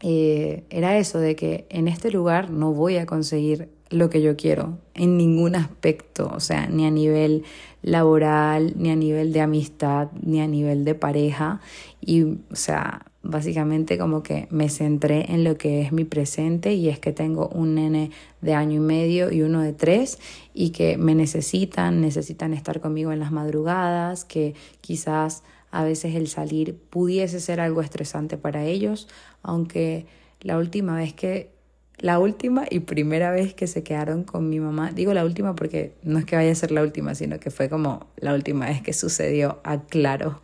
eh, 0.00 0.64
era 0.68 0.98
eso 0.98 1.20
de 1.20 1.36
que 1.36 1.66
en 1.68 1.86
este 1.86 2.10
lugar 2.10 2.50
no 2.50 2.72
voy 2.72 2.96
a 2.96 3.06
conseguir 3.06 3.68
lo 3.90 4.10
que 4.10 4.22
yo 4.22 4.36
quiero 4.36 4.78
en 4.94 5.16
ningún 5.16 5.54
aspecto, 5.54 6.30
o 6.34 6.40
sea, 6.40 6.66
ni 6.66 6.86
a 6.86 6.90
nivel 6.90 7.44
laboral, 7.82 8.74
ni 8.76 8.90
a 8.90 8.96
nivel 8.96 9.32
de 9.32 9.40
amistad, 9.40 10.08
ni 10.22 10.40
a 10.40 10.46
nivel 10.46 10.84
de 10.84 10.94
pareja. 10.94 11.60
Y, 12.00 12.22
o 12.22 12.56
sea, 12.56 13.06
básicamente 13.22 13.98
como 13.98 14.22
que 14.22 14.46
me 14.50 14.68
centré 14.68 15.32
en 15.32 15.44
lo 15.44 15.56
que 15.56 15.80
es 15.80 15.92
mi 15.92 16.04
presente 16.04 16.74
y 16.74 16.88
es 16.88 16.98
que 16.98 17.12
tengo 17.12 17.48
un 17.48 17.74
nene 17.74 18.10
de 18.42 18.54
año 18.54 18.76
y 18.76 18.84
medio 18.84 19.32
y 19.32 19.42
uno 19.42 19.60
de 19.62 19.72
tres 19.72 20.18
y 20.52 20.70
que 20.70 20.96
me 20.98 21.14
necesitan, 21.14 22.00
necesitan 22.00 22.52
estar 22.52 22.80
conmigo 22.80 23.12
en 23.12 23.20
las 23.20 23.32
madrugadas, 23.32 24.24
que 24.24 24.54
quizás 24.80 25.42
a 25.70 25.82
veces 25.82 26.14
el 26.14 26.28
salir 26.28 26.76
pudiese 26.90 27.40
ser 27.40 27.60
algo 27.60 27.80
estresante 27.80 28.36
para 28.36 28.64
ellos, 28.64 29.08
aunque 29.42 30.06
la 30.40 30.58
última 30.58 30.94
vez 30.94 31.14
que 31.14 31.53
la 31.98 32.18
última 32.18 32.64
y 32.68 32.80
primera 32.80 33.30
vez 33.30 33.54
que 33.54 33.66
se 33.66 33.82
quedaron 33.82 34.24
con 34.24 34.48
mi 34.48 34.60
mamá, 34.60 34.92
digo 34.92 35.14
la 35.14 35.24
última 35.24 35.54
porque 35.54 35.94
no 36.02 36.18
es 36.18 36.24
que 36.24 36.36
vaya 36.36 36.52
a 36.52 36.54
ser 36.54 36.70
la 36.70 36.82
última, 36.82 37.14
sino 37.14 37.38
que 37.38 37.50
fue 37.50 37.68
como 37.68 38.06
la 38.16 38.34
última 38.34 38.66
vez 38.66 38.82
que 38.82 38.92
sucedió, 38.92 39.60
aclaro. 39.64 40.42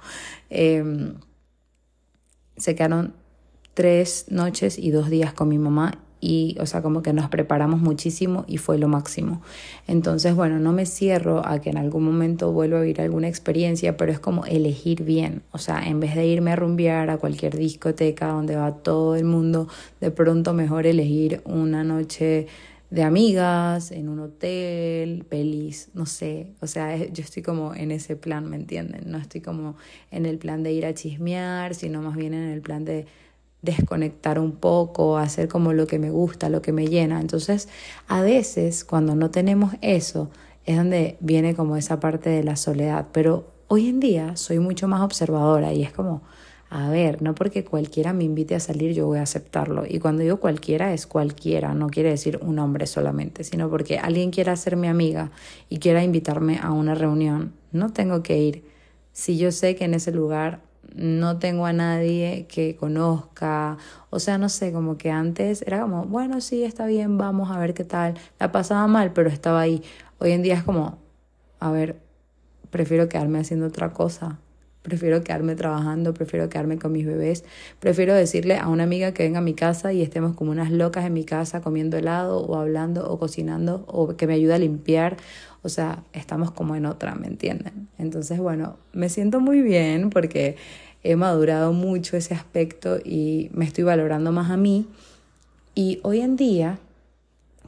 Eh, 0.48 1.12
se 2.56 2.74
quedaron 2.74 3.14
tres 3.74 4.26
noches 4.28 4.78
y 4.78 4.90
dos 4.90 5.10
días 5.10 5.32
con 5.32 5.48
mi 5.48 5.58
mamá 5.58 5.98
y, 6.20 6.56
o 6.60 6.66
sea, 6.66 6.82
como 6.82 7.02
que 7.02 7.12
nos 7.12 7.28
preparamos 7.28 7.80
muchísimo 7.80 8.44
y 8.46 8.58
fue 8.58 8.78
lo 8.78 8.88
máximo. 8.88 9.40
Entonces, 9.86 10.34
bueno, 10.34 10.58
no 10.58 10.72
me 10.72 10.86
cierro 10.86 11.46
a 11.46 11.60
que 11.60 11.70
en 11.70 11.78
algún 11.78 12.04
momento 12.04 12.52
vuelva 12.52 12.78
a 12.78 12.82
vivir 12.82 13.00
alguna 13.00 13.28
experiencia, 13.28 13.96
pero 13.96 14.12
es 14.12 14.20
como 14.20 14.44
elegir 14.44 15.02
bien. 15.02 15.42
O 15.52 15.58
sea, 15.58 15.86
en 15.86 16.00
vez 16.00 16.14
de 16.14 16.26
irme 16.26 16.52
a 16.52 16.56
rumbear 16.56 17.10
a 17.10 17.18
cualquier 17.18 17.56
discoteca 17.56 18.28
donde 18.28 18.56
va 18.56 18.74
todo 18.74 19.16
el 19.16 19.24
mundo, 19.24 19.68
de 20.00 20.10
pronto 20.10 20.52
mejor 20.52 20.86
elegir 20.86 21.40
una 21.44 21.84
noche 21.84 22.46
de 22.90 23.04
amigas, 23.04 23.92
en 23.92 24.08
un 24.08 24.18
hotel, 24.18 25.24
pelis, 25.28 25.90
no 25.94 26.06
sé, 26.06 26.48
o 26.60 26.66
sea, 26.66 26.96
yo 26.96 27.22
estoy 27.22 27.42
como 27.42 27.72
en 27.72 27.92
ese 27.92 28.16
plan, 28.16 28.50
¿me 28.50 28.56
entienden? 28.56 29.02
No 29.06 29.18
estoy 29.18 29.40
como 29.40 29.76
en 30.10 30.26
el 30.26 30.38
plan 30.38 30.64
de 30.64 30.72
ir 30.72 30.84
a 30.84 30.92
chismear, 30.92 31.76
sino 31.76 32.02
más 32.02 32.16
bien 32.16 32.34
en 32.34 32.50
el 32.50 32.60
plan 32.60 32.84
de 32.84 33.06
desconectar 33.62 34.38
un 34.38 34.52
poco, 34.52 35.18
hacer 35.18 35.48
como 35.48 35.72
lo 35.72 35.86
que 35.86 35.98
me 35.98 36.10
gusta, 36.10 36.48
lo 36.48 36.62
que 36.62 36.72
me 36.72 36.86
llena. 36.86 37.20
Entonces, 37.20 37.68
a 38.08 38.22
veces 38.22 38.84
cuando 38.84 39.14
no 39.14 39.30
tenemos 39.30 39.74
eso, 39.82 40.30
es 40.66 40.76
donde 40.76 41.16
viene 41.20 41.54
como 41.54 41.76
esa 41.76 42.00
parte 42.00 42.30
de 42.30 42.44
la 42.44 42.56
soledad. 42.56 43.08
Pero 43.12 43.52
hoy 43.68 43.88
en 43.88 44.00
día 44.00 44.36
soy 44.36 44.58
mucho 44.58 44.88
más 44.88 45.00
observadora 45.02 45.72
y 45.72 45.82
es 45.82 45.92
como, 45.92 46.22
a 46.70 46.88
ver, 46.88 47.20
no 47.20 47.34
porque 47.34 47.64
cualquiera 47.64 48.12
me 48.12 48.24
invite 48.24 48.54
a 48.54 48.60
salir 48.60 48.94
yo 48.94 49.06
voy 49.06 49.18
a 49.18 49.22
aceptarlo. 49.22 49.84
Y 49.88 49.98
cuando 49.98 50.22
digo 50.22 50.38
cualquiera 50.38 50.92
es 50.94 51.06
cualquiera, 51.06 51.74
no 51.74 51.88
quiere 51.88 52.10
decir 52.10 52.38
un 52.42 52.58
hombre 52.60 52.86
solamente, 52.86 53.42
sino 53.44 53.68
porque 53.68 53.98
alguien 53.98 54.30
quiera 54.30 54.54
ser 54.56 54.76
mi 54.76 54.86
amiga 54.86 55.32
y 55.68 55.78
quiera 55.78 56.04
invitarme 56.04 56.58
a 56.62 56.70
una 56.70 56.94
reunión, 56.94 57.52
no 57.72 57.92
tengo 57.92 58.22
que 58.22 58.38
ir. 58.38 58.64
Si 59.12 59.36
yo 59.36 59.50
sé 59.50 59.74
que 59.74 59.84
en 59.84 59.94
ese 59.94 60.12
lugar 60.12 60.60
no 60.94 61.38
tengo 61.38 61.66
a 61.66 61.72
nadie 61.72 62.46
que 62.48 62.76
conozca, 62.76 63.78
o 64.10 64.18
sea, 64.18 64.38
no 64.38 64.48
sé, 64.48 64.72
como 64.72 64.98
que 64.98 65.10
antes 65.10 65.62
era 65.62 65.80
como, 65.82 66.04
bueno, 66.04 66.40
sí, 66.40 66.64
está 66.64 66.86
bien, 66.86 67.18
vamos 67.18 67.50
a 67.50 67.58
ver 67.58 67.74
qué 67.74 67.84
tal, 67.84 68.14
la 68.38 68.52
pasaba 68.52 68.86
mal, 68.86 69.12
pero 69.12 69.28
estaba 69.28 69.60
ahí. 69.60 69.82
Hoy 70.18 70.32
en 70.32 70.42
día 70.42 70.54
es 70.54 70.62
como, 70.62 70.98
a 71.60 71.70
ver, 71.70 71.96
prefiero 72.70 73.08
quedarme 73.08 73.38
haciendo 73.38 73.66
otra 73.66 73.92
cosa, 73.92 74.38
prefiero 74.82 75.22
quedarme 75.22 75.54
trabajando, 75.56 76.14
prefiero 76.14 76.48
quedarme 76.48 76.78
con 76.78 76.92
mis 76.92 77.06
bebés, 77.06 77.44
prefiero 77.78 78.14
decirle 78.14 78.56
a 78.56 78.68
una 78.68 78.84
amiga 78.84 79.12
que 79.12 79.22
venga 79.24 79.38
a 79.38 79.42
mi 79.42 79.54
casa 79.54 79.92
y 79.92 80.02
estemos 80.02 80.34
como 80.34 80.50
unas 80.50 80.70
locas 80.70 81.04
en 81.04 81.12
mi 81.12 81.24
casa 81.24 81.60
comiendo 81.60 81.98
helado 81.98 82.40
o 82.40 82.56
hablando 82.56 83.10
o 83.10 83.18
cocinando 83.18 83.84
o 83.86 84.16
que 84.16 84.26
me 84.26 84.34
ayude 84.34 84.54
a 84.54 84.58
limpiar 84.58 85.16
o 85.62 85.68
sea, 85.68 86.04
estamos 86.12 86.50
como 86.50 86.76
en 86.76 86.86
otra, 86.86 87.14
¿me 87.14 87.26
entienden? 87.26 87.88
Entonces, 87.98 88.38
bueno, 88.38 88.78
me 88.92 89.08
siento 89.08 89.40
muy 89.40 89.60
bien 89.60 90.10
porque 90.10 90.56
he 91.02 91.16
madurado 91.16 91.72
mucho 91.72 92.16
ese 92.16 92.34
aspecto 92.34 92.98
y 93.04 93.50
me 93.52 93.64
estoy 93.64 93.84
valorando 93.84 94.32
más 94.32 94.50
a 94.50 94.56
mí. 94.56 94.86
Y 95.74 96.00
hoy 96.02 96.20
en 96.20 96.36
día 96.36 96.78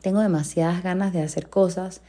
tengo 0.00 0.20
demasiadas 0.20 0.82
ganas 0.82 1.12
de 1.12 1.22
hacer 1.22 1.48
cosas 1.48 2.02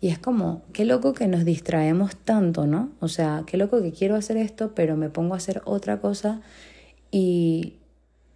y 0.00 0.08
es 0.08 0.18
como, 0.18 0.62
qué 0.72 0.84
loco 0.84 1.12
que 1.12 1.26
nos 1.26 1.44
distraemos 1.44 2.16
tanto, 2.16 2.66
¿no? 2.66 2.90
O 3.00 3.08
sea, 3.08 3.44
qué 3.46 3.56
loco 3.58 3.82
que 3.82 3.92
quiero 3.92 4.14
hacer 4.14 4.38
esto, 4.38 4.72
pero 4.74 4.96
me 4.96 5.10
pongo 5.10 5.34
a 5.34 5.36
hacer 5.36 5.60
otra 5.66 6.00
cosa 6.00 6.40
y 7.10 7.74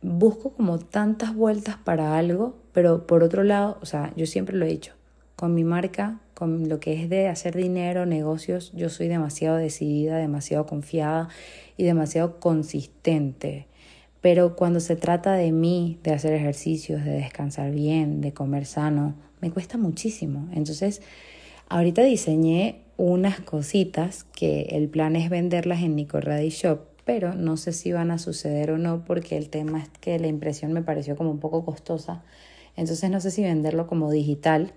busco 0.02 0.50
como 0.50 0.78
tantas 0.78 1.34
vueltas 1.34 1.76
para 1.78 2.18
algo, 2.18 2.56
pero 2.72 3.06
por 3.06 3.22
otro 3.22 3.44
lado, 3.44 3.78
o 3.80 3.86
sea, 3.86 4.12
yo 4.16 4.26
siempre 4.26 4.56
lo 4.56 4.66
he 4.66 4.68
dicho, 4.68 4.92
con 5.36 5.54
mi 5.54 5.64
marca, 5.64 6.20
con 6.34 6.68
lo 6.68 6.80
que 6.80 7.00
es 7.00 7.08
de 7.08 7.28
hacer 7.28 7.54
dinero, 7.56 8.06
negocios, 8.06 8.72
yo 8.74 8.88
soy 8.90 9.08
demasiado 9.08 9.56
decidida, 9.56 10.18
demasiado 10.18 10.66
confiada 10.66 11.28
y 11.76 11.84
demasiado 11.84 12.40
consistente. 12.40 13.66
Pero 14.20 14.56
cuando 14.56 14.80
se 14.80 14.96
trata 14.96 15.34
de 15.34 15.52
mí, 15.52 15.98
de 16.02 16.12
hacer 16.12 16.32
ejercicios, 16.32 17.04
de 17.04 17.12
descansar 17.12 17.70
bien, 17.70 18.20
de 18.20 18.32
comer 18.32 18.66
sano, 18.66 19.14
me 19.40 19.50
cuesta 19.50 19.78
muchísimo. 19.78 20.48
Entonces, 20.52 21.02
ahorita 21.68 22.02
diseñé 22.02 22.80
unas 22.96 23.40
cositas 23.40 24.24
que 24.24 24.62
el 24.70 24.88
plan 24.88 25.16
es 25.16 25.28
venderlas 25.30 25.82
en 25.82 25.96
Nico 25.96 26.20
Shop, 26.20 26.80
pero 27.04 27.34
no 27.34 27.56
sé 27.56 27.72
si 27.72 27.92
van 27.92 28.10
a 28.10 28.18
suceder 28.18 28.70
o 28.70 28.78
no 28.78 29.04
porque 29.04 29.36
el 29.36 29.50
tema 29.50 29.82
es 29.82 29.88
que 30.00 30.18
la 30.18 30.26
impresión 30.26 30.72
me 30.72 30.82
pareció 30.82 31.16
como 31.16 31.30
un 31.30 31.40
poco 31.40 31.64
costosa. 31.64 32.22
Entonces 32.76 33.10
no 33.10 33.20
sé 33.20 33.30
si 33.30 33.42
venderlo 33.42 33.86
como 33.86 34.10
digital, 34.10 34.72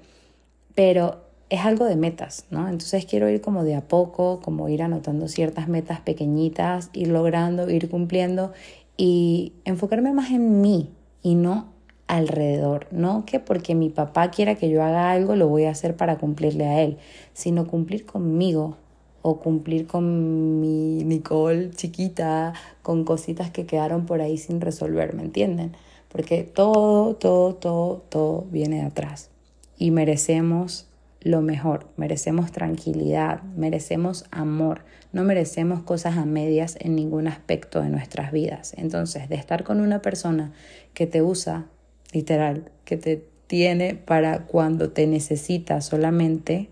pero 0.75 1.26
es 1.49 1.61
algo 1.61 1.85
de 1.85 1.95
metas, 1.95 2.45
¿no? 2.49 2.67
Entonces 2.67 3.05
quiero 3.05 3.29
ir 3.29 3.41
como 3.41 3.63
de 3.63 3.75
a 3.75 3.87
poco, 3.87 4.41
como 4.41 4.67
ir 4.69 4.81
anotando 4.83 5.27
ciertas 5.27 5.67
metas 5.67 6.01
pequeñitas, 6.01 6.89
ir 6.93 7.07
logrando, 7.07 7.69
ir 7.69 7.89
cumpliendo 7.89 8.51
y 8.97 9.53
enfocarme 9.63 10.11
más 10.11 10.31
en 10.31 10.61
mí 10.61 10.89
y 11.21 11.35
no 11.35 11.67
alrededor, 12.07 12.87
no 12.91 13.25
que 13.25 13.39
porque 13.39 13.75
mi 13.75 13.89
papá 13.89 14.31
quiera 14.31 14.55
que 14.55 14.69
yo 14.69 14.81
haga 14.81 15.11
algo 15.11 15.35
lo 15.35 15.47
voy 15.47 15.65
a 15.65 15.71
hacer 15.71 15.95
para 15.95 16.17
cumplirle 16.17 16.65
a 16.65 16.81
él, 16.81 16.97
sino 17.33 17.67
cumplir 17.67 18.05
conmigo 18.05 18.77
o 19.21 19.39
cumplir 19.39 19.87
con 19.87 20.61
mi 20.61 21.03
Nicole 21.03 21.71
chiquita, 21.71 22.53
con 22.81 23.03
cositas 23.03 23.51
que 23.51 23.65
quedaron 23.65 24.05
por 24.05 24.21
ahí 24.21 24.37
sin 24.37 24.61
resolver, 24.61 25.13
¿me 25.13 25.23
entienden? 25.23 25.75
Porque 26.09 26.43
todo, 26.43 27.15
todo, 27.15 27.55
todo, 27.55 28.03
todo 28.09 28.45
viene 28.51 28.77
de 28.77 28.83
atrás 28.83 29.29
y 29.77 29.91
merecemos 29.91 30.87
lo 31.27 31.41
mejor, 31.41 31.87
merecemos 31.97 32.51
tranquilidad, 32.51 33.43
merecemos 33.55 34.25
amor, 34.31 34.81
no 35.11 35.23
merecemos 35.23 35.83
cosas 35.83 36.17
a 36.17 36.25
medias 36.25 36.77
en 36.79 36.95
ningún 36.95 37.27
aspecto 37.27 37.81
de 37.81 37.89
nuestras 37.89 38.31
vidas. 38.31 38.73
Entonces, 38.77 39.29
de 39.29 39.35
estar 39.35 39.63
con 39.63 39.79
una 39.79 40.01
persona 40.01 40.53
que 40.93 41.07
te 41.07 41.21
usa 41.21 41.65
literal, 42.11 42.71
que 42.85 42.97
te 42.97 43.25
tiene 43.47 43.95
para 43.95 44.45
cuando 44.45 44.89
te 44.89 45.07
necesita 45.07 45.81
solamente 45.81 46.69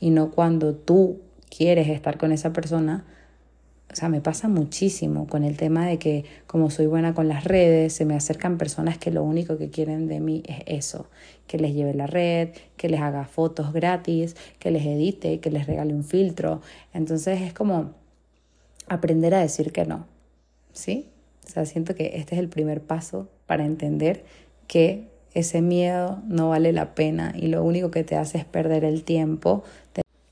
y 0.00 0.10
no 0.10 0.30
cuando 0.30 0.74
tú 0.74 1.20
quieres 1.56 1.88
estar 1.88 2.18
con 2.18 2.32
esa 2.32 2.52
persona. 2.52 3.04
O 3.94 3.96
sea, 3.96 4.08
me 4.08 4.20
pasa 4.20 4.48
muchísimo 4.48 5.28
con 5.28 5.44
el 5.44 5.56
tema 5.56 5.86
de 5.86 6.00
que 6.00 6.24
como 6.48 6.68
soy 6.68 6.86
buena 6.86 7.14
con 7.14 7.28
las 7.28 7.44
redes, 7.44 7.92
se 7.92 8.04
me 8.04 8.16
acercan 8.16 8.58
personas 8.58 8.98
que 8.98 9.12
lo 9.12 9.22
único 9.22 9.56
que 9.56 9.70
quieren 9.70 10.08
de 10.08 10.18
mí 10.18 10.42
es 10.46 10.62
eso, 10.66 11.06
que 11.46 11.58
les 11.58 11.74
lleve 11.74 11.94
la 11.94 12.08
red, 12.08 12.48
que 12.76 12.88
les 12.88 13.00
haga 13.00 13.24
fotos 13.24 13.72
gratis, 13.72 14.34
que 14.58 14.72
les 14.72 14.84
edite, 14.84 15.38
que 15.38 15.48
les 15.48 15.68
regale 15.68 15.94
un 15.94 16.02
filtro. 16.02 16.60
Entonces 16.92 17.40
es 17.40 17.52
como 17.52 17.92
aprender 18.88 19.32
a 19.32 19.38
decir 19.38 19.70
que 19.70 19.84
no, 19.84 20.06
¿sí? 20.72 21.06
O 21.46 21.50
sea, 21.50 21.64
siento 21.64 21.94
que 21.94 22.16
este 22.16 22.34
es 22.34 22.40
el 22.40 22.48
primer 22.48 22.80
paso 22.80 23.28
para 23.46 23.64
entender 23.64 24.24
que 24.66 25.06
ese 25.34 25.62
miedo 25.62 26.20
no 26.26 26.48
vale 26.48 26.72
la 26.72 26.96
pena 26.96 27.32
y 27.36 27.46
lo 27.46 27.62
único 27.62 27.92
que 27.92 28.02
te 28.02 28.16
hace 28.16 28.38
es 28.38 28.44
perder 28.44 28.82
el 28.82 29.04
tiempo. 29.04 29.62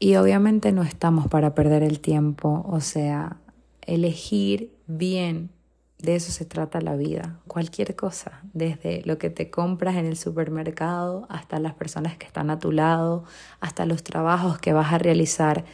Y 0.01 0.16
obviamente 0.16 0.72
no 0.72 0.83
estamos 0.83 1.29
para 1.29 1.55
perder 1.55 1.85
el 1.85 2.01
tiempo, 2.01 2.66
o 2.68 2.81
sea, 2.81 3.37
elegir 3.86 4.72
bien, 4.86 5.50
de 5.98 6.16
eso 6.16 6.32
se 6.32 6.44
trata 6.44 6.80
la 6.80 6.96
vida, 6.96 7.38
cualquier 7.46 7.94
cosa, 7.94 8.40
desde 8.52 9.02
lo 9.04 9.18
que 9.18 9.30
te 9.30 9.50
compras 9.50 9.96
en 9.96 10.06
el 10.06 10.16
supermercado 10.16 11.26
hasta 11.28 11.60
las 11.60 11.74
personas 11.74 12.16
que 12.16 12.26
están 12.26 12.50
a 12.50 12.58
tu 12.58 12.72
lado, 12.72 13.24
hasta 13.60 13.86
los 13.86 14.02
trabajos 14.02 14.58
que 14.58 14.72
vas 14.72 14.92
a 14.92 14.98
realizar. 14.98 15.64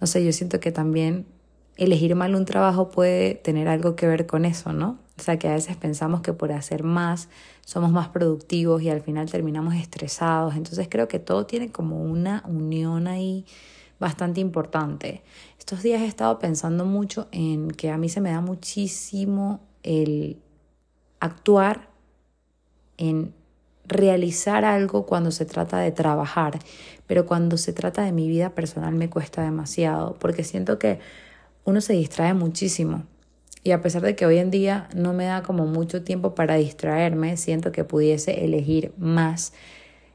No 0.00 0.06
sé, 0.06 0.24
yo 0.24 0.32
siento 0.32 0.60
que 0.60 0.70
también 0.70 1.26
elegir 1.76 2.14
mal 2.14 2.34
un 2.34 2.44
trabajo 2.44 2.90
puede 2.90 3.34
tener 3.34 3.68
algo 3.68 3.96
que 3.96 4.06
ver 4.06 4.26
con 4.26 4.44
eso, 4.44 4.72
¿no? 4.72 4.98
O 5.18 5.22
sea, 5.22 5.38
que 5.38 5.48
a 5.48 5.54
veces 5.54 5.76
pensamos 5.76 6.20
que 6.20 6.32
por 6.32 6.52
hacer 6.52 6.82
más 6.82 7.28
somos 7.64 7.90
más 7.90 8.08
productivos 8.08 8.82
y 8.82 8.90
al 8.90 9.00
final 9.00 9.30
terminamos 9.30 9.74
estresados. 9.74 10.56
Entonces 10.56 10.88
creo 10.90 11.08
que 11.08 11.18
todo 11.18 11.46
tiene 11.46 11.70
como 11.70 12.02
una 12.02 12.42
unión 12.46 13.06
ahí 13.06 13.46
bastante 14.04 14.38
importante. 14.38 15.22
Estos 15.58 15.82
días 15.82 16.02
he 16.02 16.06
estado 16.06 16.38
pensando 16.38 16.84
mucho 16.84 17.26
en 17.32 17.70
que 17.70 17.88
a 17.90 17.96
mí 17.96 18.10
se 18.10 18.20
me 18.20 18.32
da 18.32 18.42
muchísimo 18.42 19.60
el 19.82 20.42
actuar, 21.20 21.88
en 22.98 23.32
realizar 23.86 24.66
algo 24.66 25.06
cuando 25.06 25.30
se 25.30 25.46
trata 25.46 25.78
de 25.78 25.90
trabajar, 25.90 26.58
pero 27.06 27.24
cuando 27.24 27.56
se 27.56 27.72
trata 27.72 28.02
de 28.02 28.12
mi 28.12 28.28
vida 28.28 28.50
personal 28.50 28.94
me 28.94 29.08
cuesta 29.08 29.42
demasiado, 29.42 30.16
porque 30.20 30.44
siento 30.44 30.78
que 30.78 30.98
uno 31.64 31.80
se 31.80 31.94
distrae 31.94 32.34
muchísimo. 32.34 33.04
Y 33.62 33.70
a 33.70 33.80
pesar 33.80 34.02
de 34.02 34.14
que 34.14 34.26
hoy 34.26 34.36
en 34.36 34.50
día 34.50 34.90
no 34.94 35.14
me 35.14 35.24
da 35.24 35.42
como 35.42 35.64
mucho 35.64 36.04
tiempo 36.04 36.34
para 36.34 36.56
distraerme, 36.56 37.38
siento 37.38 37.72
que 37.72 37.84
pudiese 37.84 38.44
elegir 38.44 38.92
más 38.98 39.54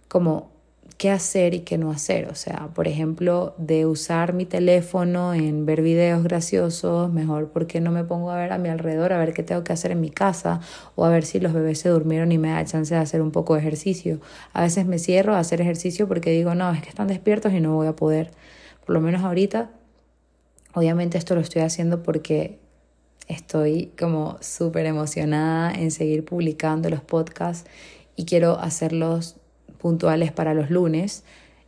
como 0.08 0.59
qué 1.00 1.10
hacer 1.10 1.56
y 1.56 1.62
qué 1.62 1.80
no 1.80 1.90
hacer. 1.92 2.28
O 2.30 2.36
sea, 2.36 2.70
por 2.76 2.88
ejemplo, 2.88 3.56
de 3.58 3.88
usar 3.88 4.34
mi 4.34 4.46
teléfono 4.46 5.34
en 5.34 5.66
ver 5.66 5.82
videos 5.82 6.24
graciosos, 6.24 7.12
mejor 7.12 7.50
porque 7.52 7.82
no 7.82 7.90
me 7.92 8.04
pongo 8.04 8.30
a 8.32 8.38
ver 8.38 8.52
a 8.52 8.60
mi 8.60 8.70
alrededor, 8.70 9.14
a 9.14 9.18
ver 9.18 9.34
qué 9.34 9.42
tengo 9.42 9.64
que 9.64 9.74
hacer 9.74 9.92
en 9.92 10.02
mi 10.02 10.12
casa 10.12 10.60
o 10.96 11.06
a 11.06 11.10
ver 11.10 11.26
si 11.26 11.40
los 11.40 11.54
bebés 11.54 11.80
se 11.80 11.90
durmieron 11.90 12.32
y 12.32 12.38
me 12.38 12.50
da 12.50 12.64
chance 12.66 12.94
de 12.94 13.00
hacer 13.00 13.22
un 13.22 13.32
poco 13.32 13.56
de 13.56 13.62
ejercicio. 13.62 14.20
A 14.54 14.62
veces 14.62 14.86
me 14.86 15.00
cierro 15.00 15.36
a 15.36 15.40
hacer 15.40 15.62
ejercicio 15.62 16.08
porque 16.08 16.32
digo, 16.32 16.54
no, 16.54 16.72
es 16.72 16.82
que 16.82 16.90
están 16.90 17.08
despiertos 17.08 17.54
y 17.54 17.62
no 17.62 17.74
voy 17.76 17.88
a 17.88 17.96
poder. 17.96 18.32
Por 18.86 18.94
lo 18.94 19.02
menos 19.02 19.24
ahorita, 19.24 19.72
obviamente 20.74 21.18
esto 21.18 21.34
lo 21.34 21.42
estoy 21.42 21.62
haciendo 21.62 22.04
porque 22.04 22.60
Estoy 23.30 23.92
como 23.98 24.38
súper 24.42 24.88
emocionada 24.88 25.72
en 25.72 25.92
seguir 25.92 26.26
publicando 26.26 26.90
los 26.90 27.02
podcasts 27.02 27.70
y 28.16 28.26
quiero 28.26 28.60
hacerlos 28.60 29.39
puntuales 29.80 30.32
para 30.32 30.54
los 30.54 30.70
lunes. 30.70 31.24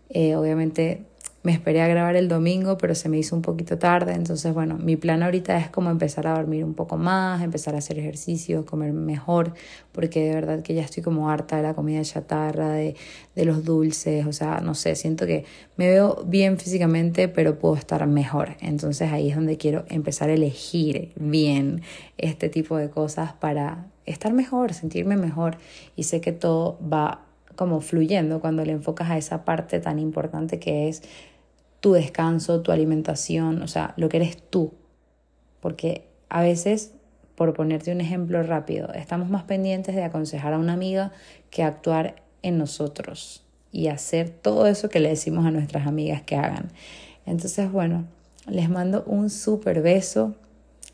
Eh, 0.09 0.35
obviamente 0.35 1.05
me 1.43 1.51
esperé 1.51 1.81
a 1.81 1.87
grabar 1.87 2.15
el 2.15 2.27
domingo, 2.27 2.77
pero 2.77 2.93
se 2.93 3.09
me 3.09 3.17
hizo 3.17 3.35
un 3.35 3.41
poquito 3.41 3.79
tarde. 3.79 4.13
Entonces, 4.13 4.53
bueno, 4.53 4.77
mi 4.77 4.95
plan 4.95 5.23
ahorita 5.23 5.57
es 5.57 5.69
como 5.69 5.89
empezar 5.89 6.27
a 6.27 6.35
dormir 6.35 6.63
un 6.63 6.75
poco 6.75 6.97
más, 6.97 7.41
empezar 7.41 7.73
a 7.73 7.79
hacer 7.79 7.97
ejercicio, 7.97 8.63
comer 8.65 8.93
mejor, 8.93 9.53
porque 9.91 10.23
de 10.23 10.35
verdad 10.35 10.61
que 10.61 10.75
ya 10.75 10.83
estoy 10.83 11.01
como 11.01 11.29
harta 11.31 11.57
de 11.57 11.63
la 11.63 11.73
comida 11.73 12.01
chatarra, 12.03 12.73
de, 12.73 12.95
de 13.35 13.45
los 13.45 13.65
dulces. 13.65 14.27
O 14.27 14.33
sea, 14.33 14.61
no 14.61 14.75
sé, 14.75 14.95
siento 14.95 15.25
que 15.25 15.45
me 15.77 15.89
veo 15.89 16.23
bien 16.27 16.59
físicamente, 16.59 17.27
pero 17.27 17.57
puedo 17.57 17.75
estar 17.75 18.05
mejor. 18.05 18.55
Entonces 18.59 19.11
ahí 19.11 19.29
es 19.29 19.35
donde 19.35 19.57
quiero 19.57 19.85
empezar 19.89 20.29
a 20.29 20.33
elegir 20.33 21.11
bien 21.15 21.81
este 22.19 22.49
tipo 22.49 22.77
de 22.77 22.91
cosas 22.91 23.33
para 23.33 23.87
estar 24.05 24.31
mejor, 24.31 24.75
sentirme 24.75 25.17
mejor. 25.17 25.57
Y 25.95 26.03
sé 26.03 26.21
que 26.21 26.33
todo 26.33 26.77
va 26.87 27.25
como 27.55 27.81
fluyendo 27.81 28.39
cuando 28.39 28.65
le 28.65 28.71
enfocas 28.71 29.09
a 29.09 29.17
esa 29.17 29.45
parte 29.45 29.79
tan 29.79 29.99
importante 29.99 30.59
que 30.59 30.87
es 30.87 31.03
tu 31.79 31.93
descanso, 31.93 32.61
tu 32.61 32.71
alimentación, 32.71 33.61
o 33.61 33.67
sea, 33.67 33.93
lo 33.97 34.07
que 34.09 34.17
eres 34.17 34.37
tú. 34.37 34.73
Porque 35.59 36.07
a 36.29 36.41
veces, 36.41 36.93
por 37.35 37.53
ponerte 37.53 37.91
un 37.91 38.01
ejemplo 38.01 38.41
rápido, 38.43 38.93
estamos 38.93 39.29
más 39.29 39.43
pendientes 39.43 39.95
de 39.95 40.03
aconsejar 40.03 40.53
a 40.53 40.59
una 40.59 40.73
amiga 40.73 41.11
que 41.49 41.63
actuar 41.63 42.15
en 42.43 42.57
nosotros 42.57 43.43
y 43.71 43.87
hacer 43.87 44.29
todo 44.29 44.67
eso 44.67 44.89
que 44.89 44.99
le 44.99 45.09
decimos 45.09 45.45
a 45.45 45.51
nuestras 45.51 45.87
amigas 45.87 46.21
que 46.21 46.35
hagan. 46.35 46.71
Entonces, 47.25 47.71
bueno, 47.71 48.05
les 48.47 48.69
mando 48.69 49.03
un 49.05 49.29
súper 49.29 49.81
beso. 49.81 50.35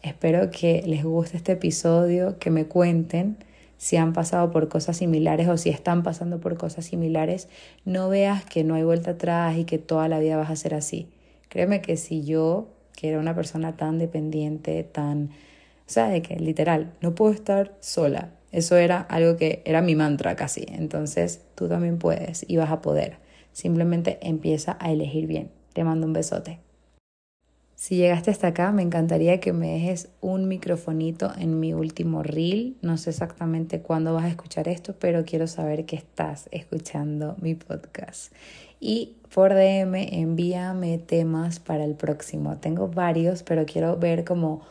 Espero 0.02 0.52
que 0.52 0.84
les 0.86 1.04
guste 1.04 1.38
este 1.38 1.54
episodio, 1.54 2.38
que 2.40 2.50
me 2.50 2.66
cuenten 2.66 3.38
si 3.78 3.96
han 3.96 4.14
pasado 4.14 4.52
por 4.52 4.70
cosas 4.70 4.98
similares 4.98 5.48
o 5.48 5.58
si 5.58 5.70
están 5.70 6.04
pasando 6.04 6.40
por 6.40 6.58
cosas 6.58 6.86
similares, 6.86 7.48
no 7.86 8.10
veas 8.10 8.44
que 8.44 8.64
no 8.64 8.76
hay 8.76 8.84
vuelta 8.84 9.12
atrás 9.12 9.58
y 9.58 9.66
que 9.66 9.78
toda 9.78 10.08
la 10.08 10.20
vida 10.20 10.38
vas 10.38 10.50
a 10.50 10.56
ser 10.56 10.74
así. 10.74 11.10
Créeme 11.50 11.82
que 11.82 11.96
si 11.96 12.24
yo, 12.26 12.68
que 12.96 13.10
era 13.10 13.20
una 13.20 13.36
persona 13.36 13.78
tan 13.78 14.00
dependiente, 14.00 14.84
tan... 14.84 15.30
O 15.88 15.90
sea, 15.90 16.10
de 16.10 16.22
que 16.22 16.36
literal, 16.38 16.94
no 17.02 17.16
puedo 17.16 17.32
estar 17.32 17.76
sola. 17.80 18.32
Eso 18.52 18.76
era 18.76 19.02
algo 19.02 19.38
que 19.38 19.62
era 19.66 19.82
mi 19.82 19.96
mantra 19.96 20.36
casi. 20.36 20.66
Entonces 20.68 21.42
tú 21.56 21.70
también 21.70 21.98
puedes 21.98 22.46
y 22.48 22.58
vas 22.58 22.72
a 22.72 22.82
poder. 22.82 23.18
Simplemente 23.54 24.18
empieza 24.22 24.78
a 24.80 24.92
elegir 24.92 25.28
bien. 25.28 25.52
Te 25.74 25.84
mando 25.84 26.08
un 26.08 26.14
besote. 26.14 26.67
Si 27.80 27.96
llegaste 27.96 28.32
hasta 28.32 28.48
acá, 28.48 28.72
me 28.72 28.82
encantaría 28.82 29.40
que 29.40 29.54
me 29.54 29.74
dejes 29.74 30.10
un 30.20 30.48
microfonito 30.48 31.32
en 31.38 31.60
mi 31.60 31.76
último 31.76 32.24
reel. 32.24 32.76
No 32.82 32.98
sé 32.98 33.12
exactamente 33.12 33.82
cuándo 33.82 34.16
vas 34.16 34.26
a 34.26 34.30
escuchar 34.30 34.68
esto, 34.68 34.96
pero 34.98 35.26
quiero 35.26 35.46
saber 35.46 35.86
que 35.86 35.96
estás 35.96 36.50
escuchando 36.52 37.36
mi 37.40 37.54
podcast. 37.54 38.34
Y 38.80 39.18
por 39.32 39.54
DM 39.54 39.94
envíame 40.12 40.98
temas 40.98 41.60
para 41.60 41.86
el 41.86 41.94
próximo. 41.94 42.58
Tengo 42.58 42.88
varios, 42.88 43.44
pero 43.44 43.68
quiero 43.68 43.96
ver 43.96 44.26
como 44.26 44.62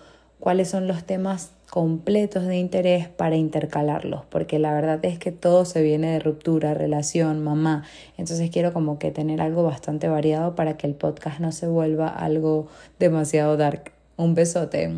cuáles 0.40 0.68
son 0.68 0.88
los 0.88 1.04
temas 1.04 1.52
completos 1.76 2.46
de 2.46 2.56
interés 2.56 3.06
para 3.06 3.36
intercalarlos, 3.36 4.24
porque 4.30 4.58
la 4.58 4.72
verdad 4.72 4.98
es 5.02 5.18
que 5.18 5.30
todo 5.30 5.66
se 5.66 5.82
viene 5.82 6.10
de 6.10 6.20
ruptura, 6.20 6.72
relación, 6.72 7.44
mamá, 7.44 7.84
entonces 8.16 8.48
quiero 8.48 8.72
como 8.72 8.98
que 8.98 9.10
tener 9.10 9.42
algo 9.42 9.62
bastante 9.62 10.08
variado 10.08 10.54
para 10.54 10.78
que 10.78 10.86
el 10.86 10.94
podcast 10.94 11.38
no 11.38 11.52
se 11.52 11.66
vuelva 11.66 12.08
algo 12.08 12.66
demasiado 12.98 13.58
dark. 13.58 13.92
Un 14.16 14.34
besote. 14.34 14.90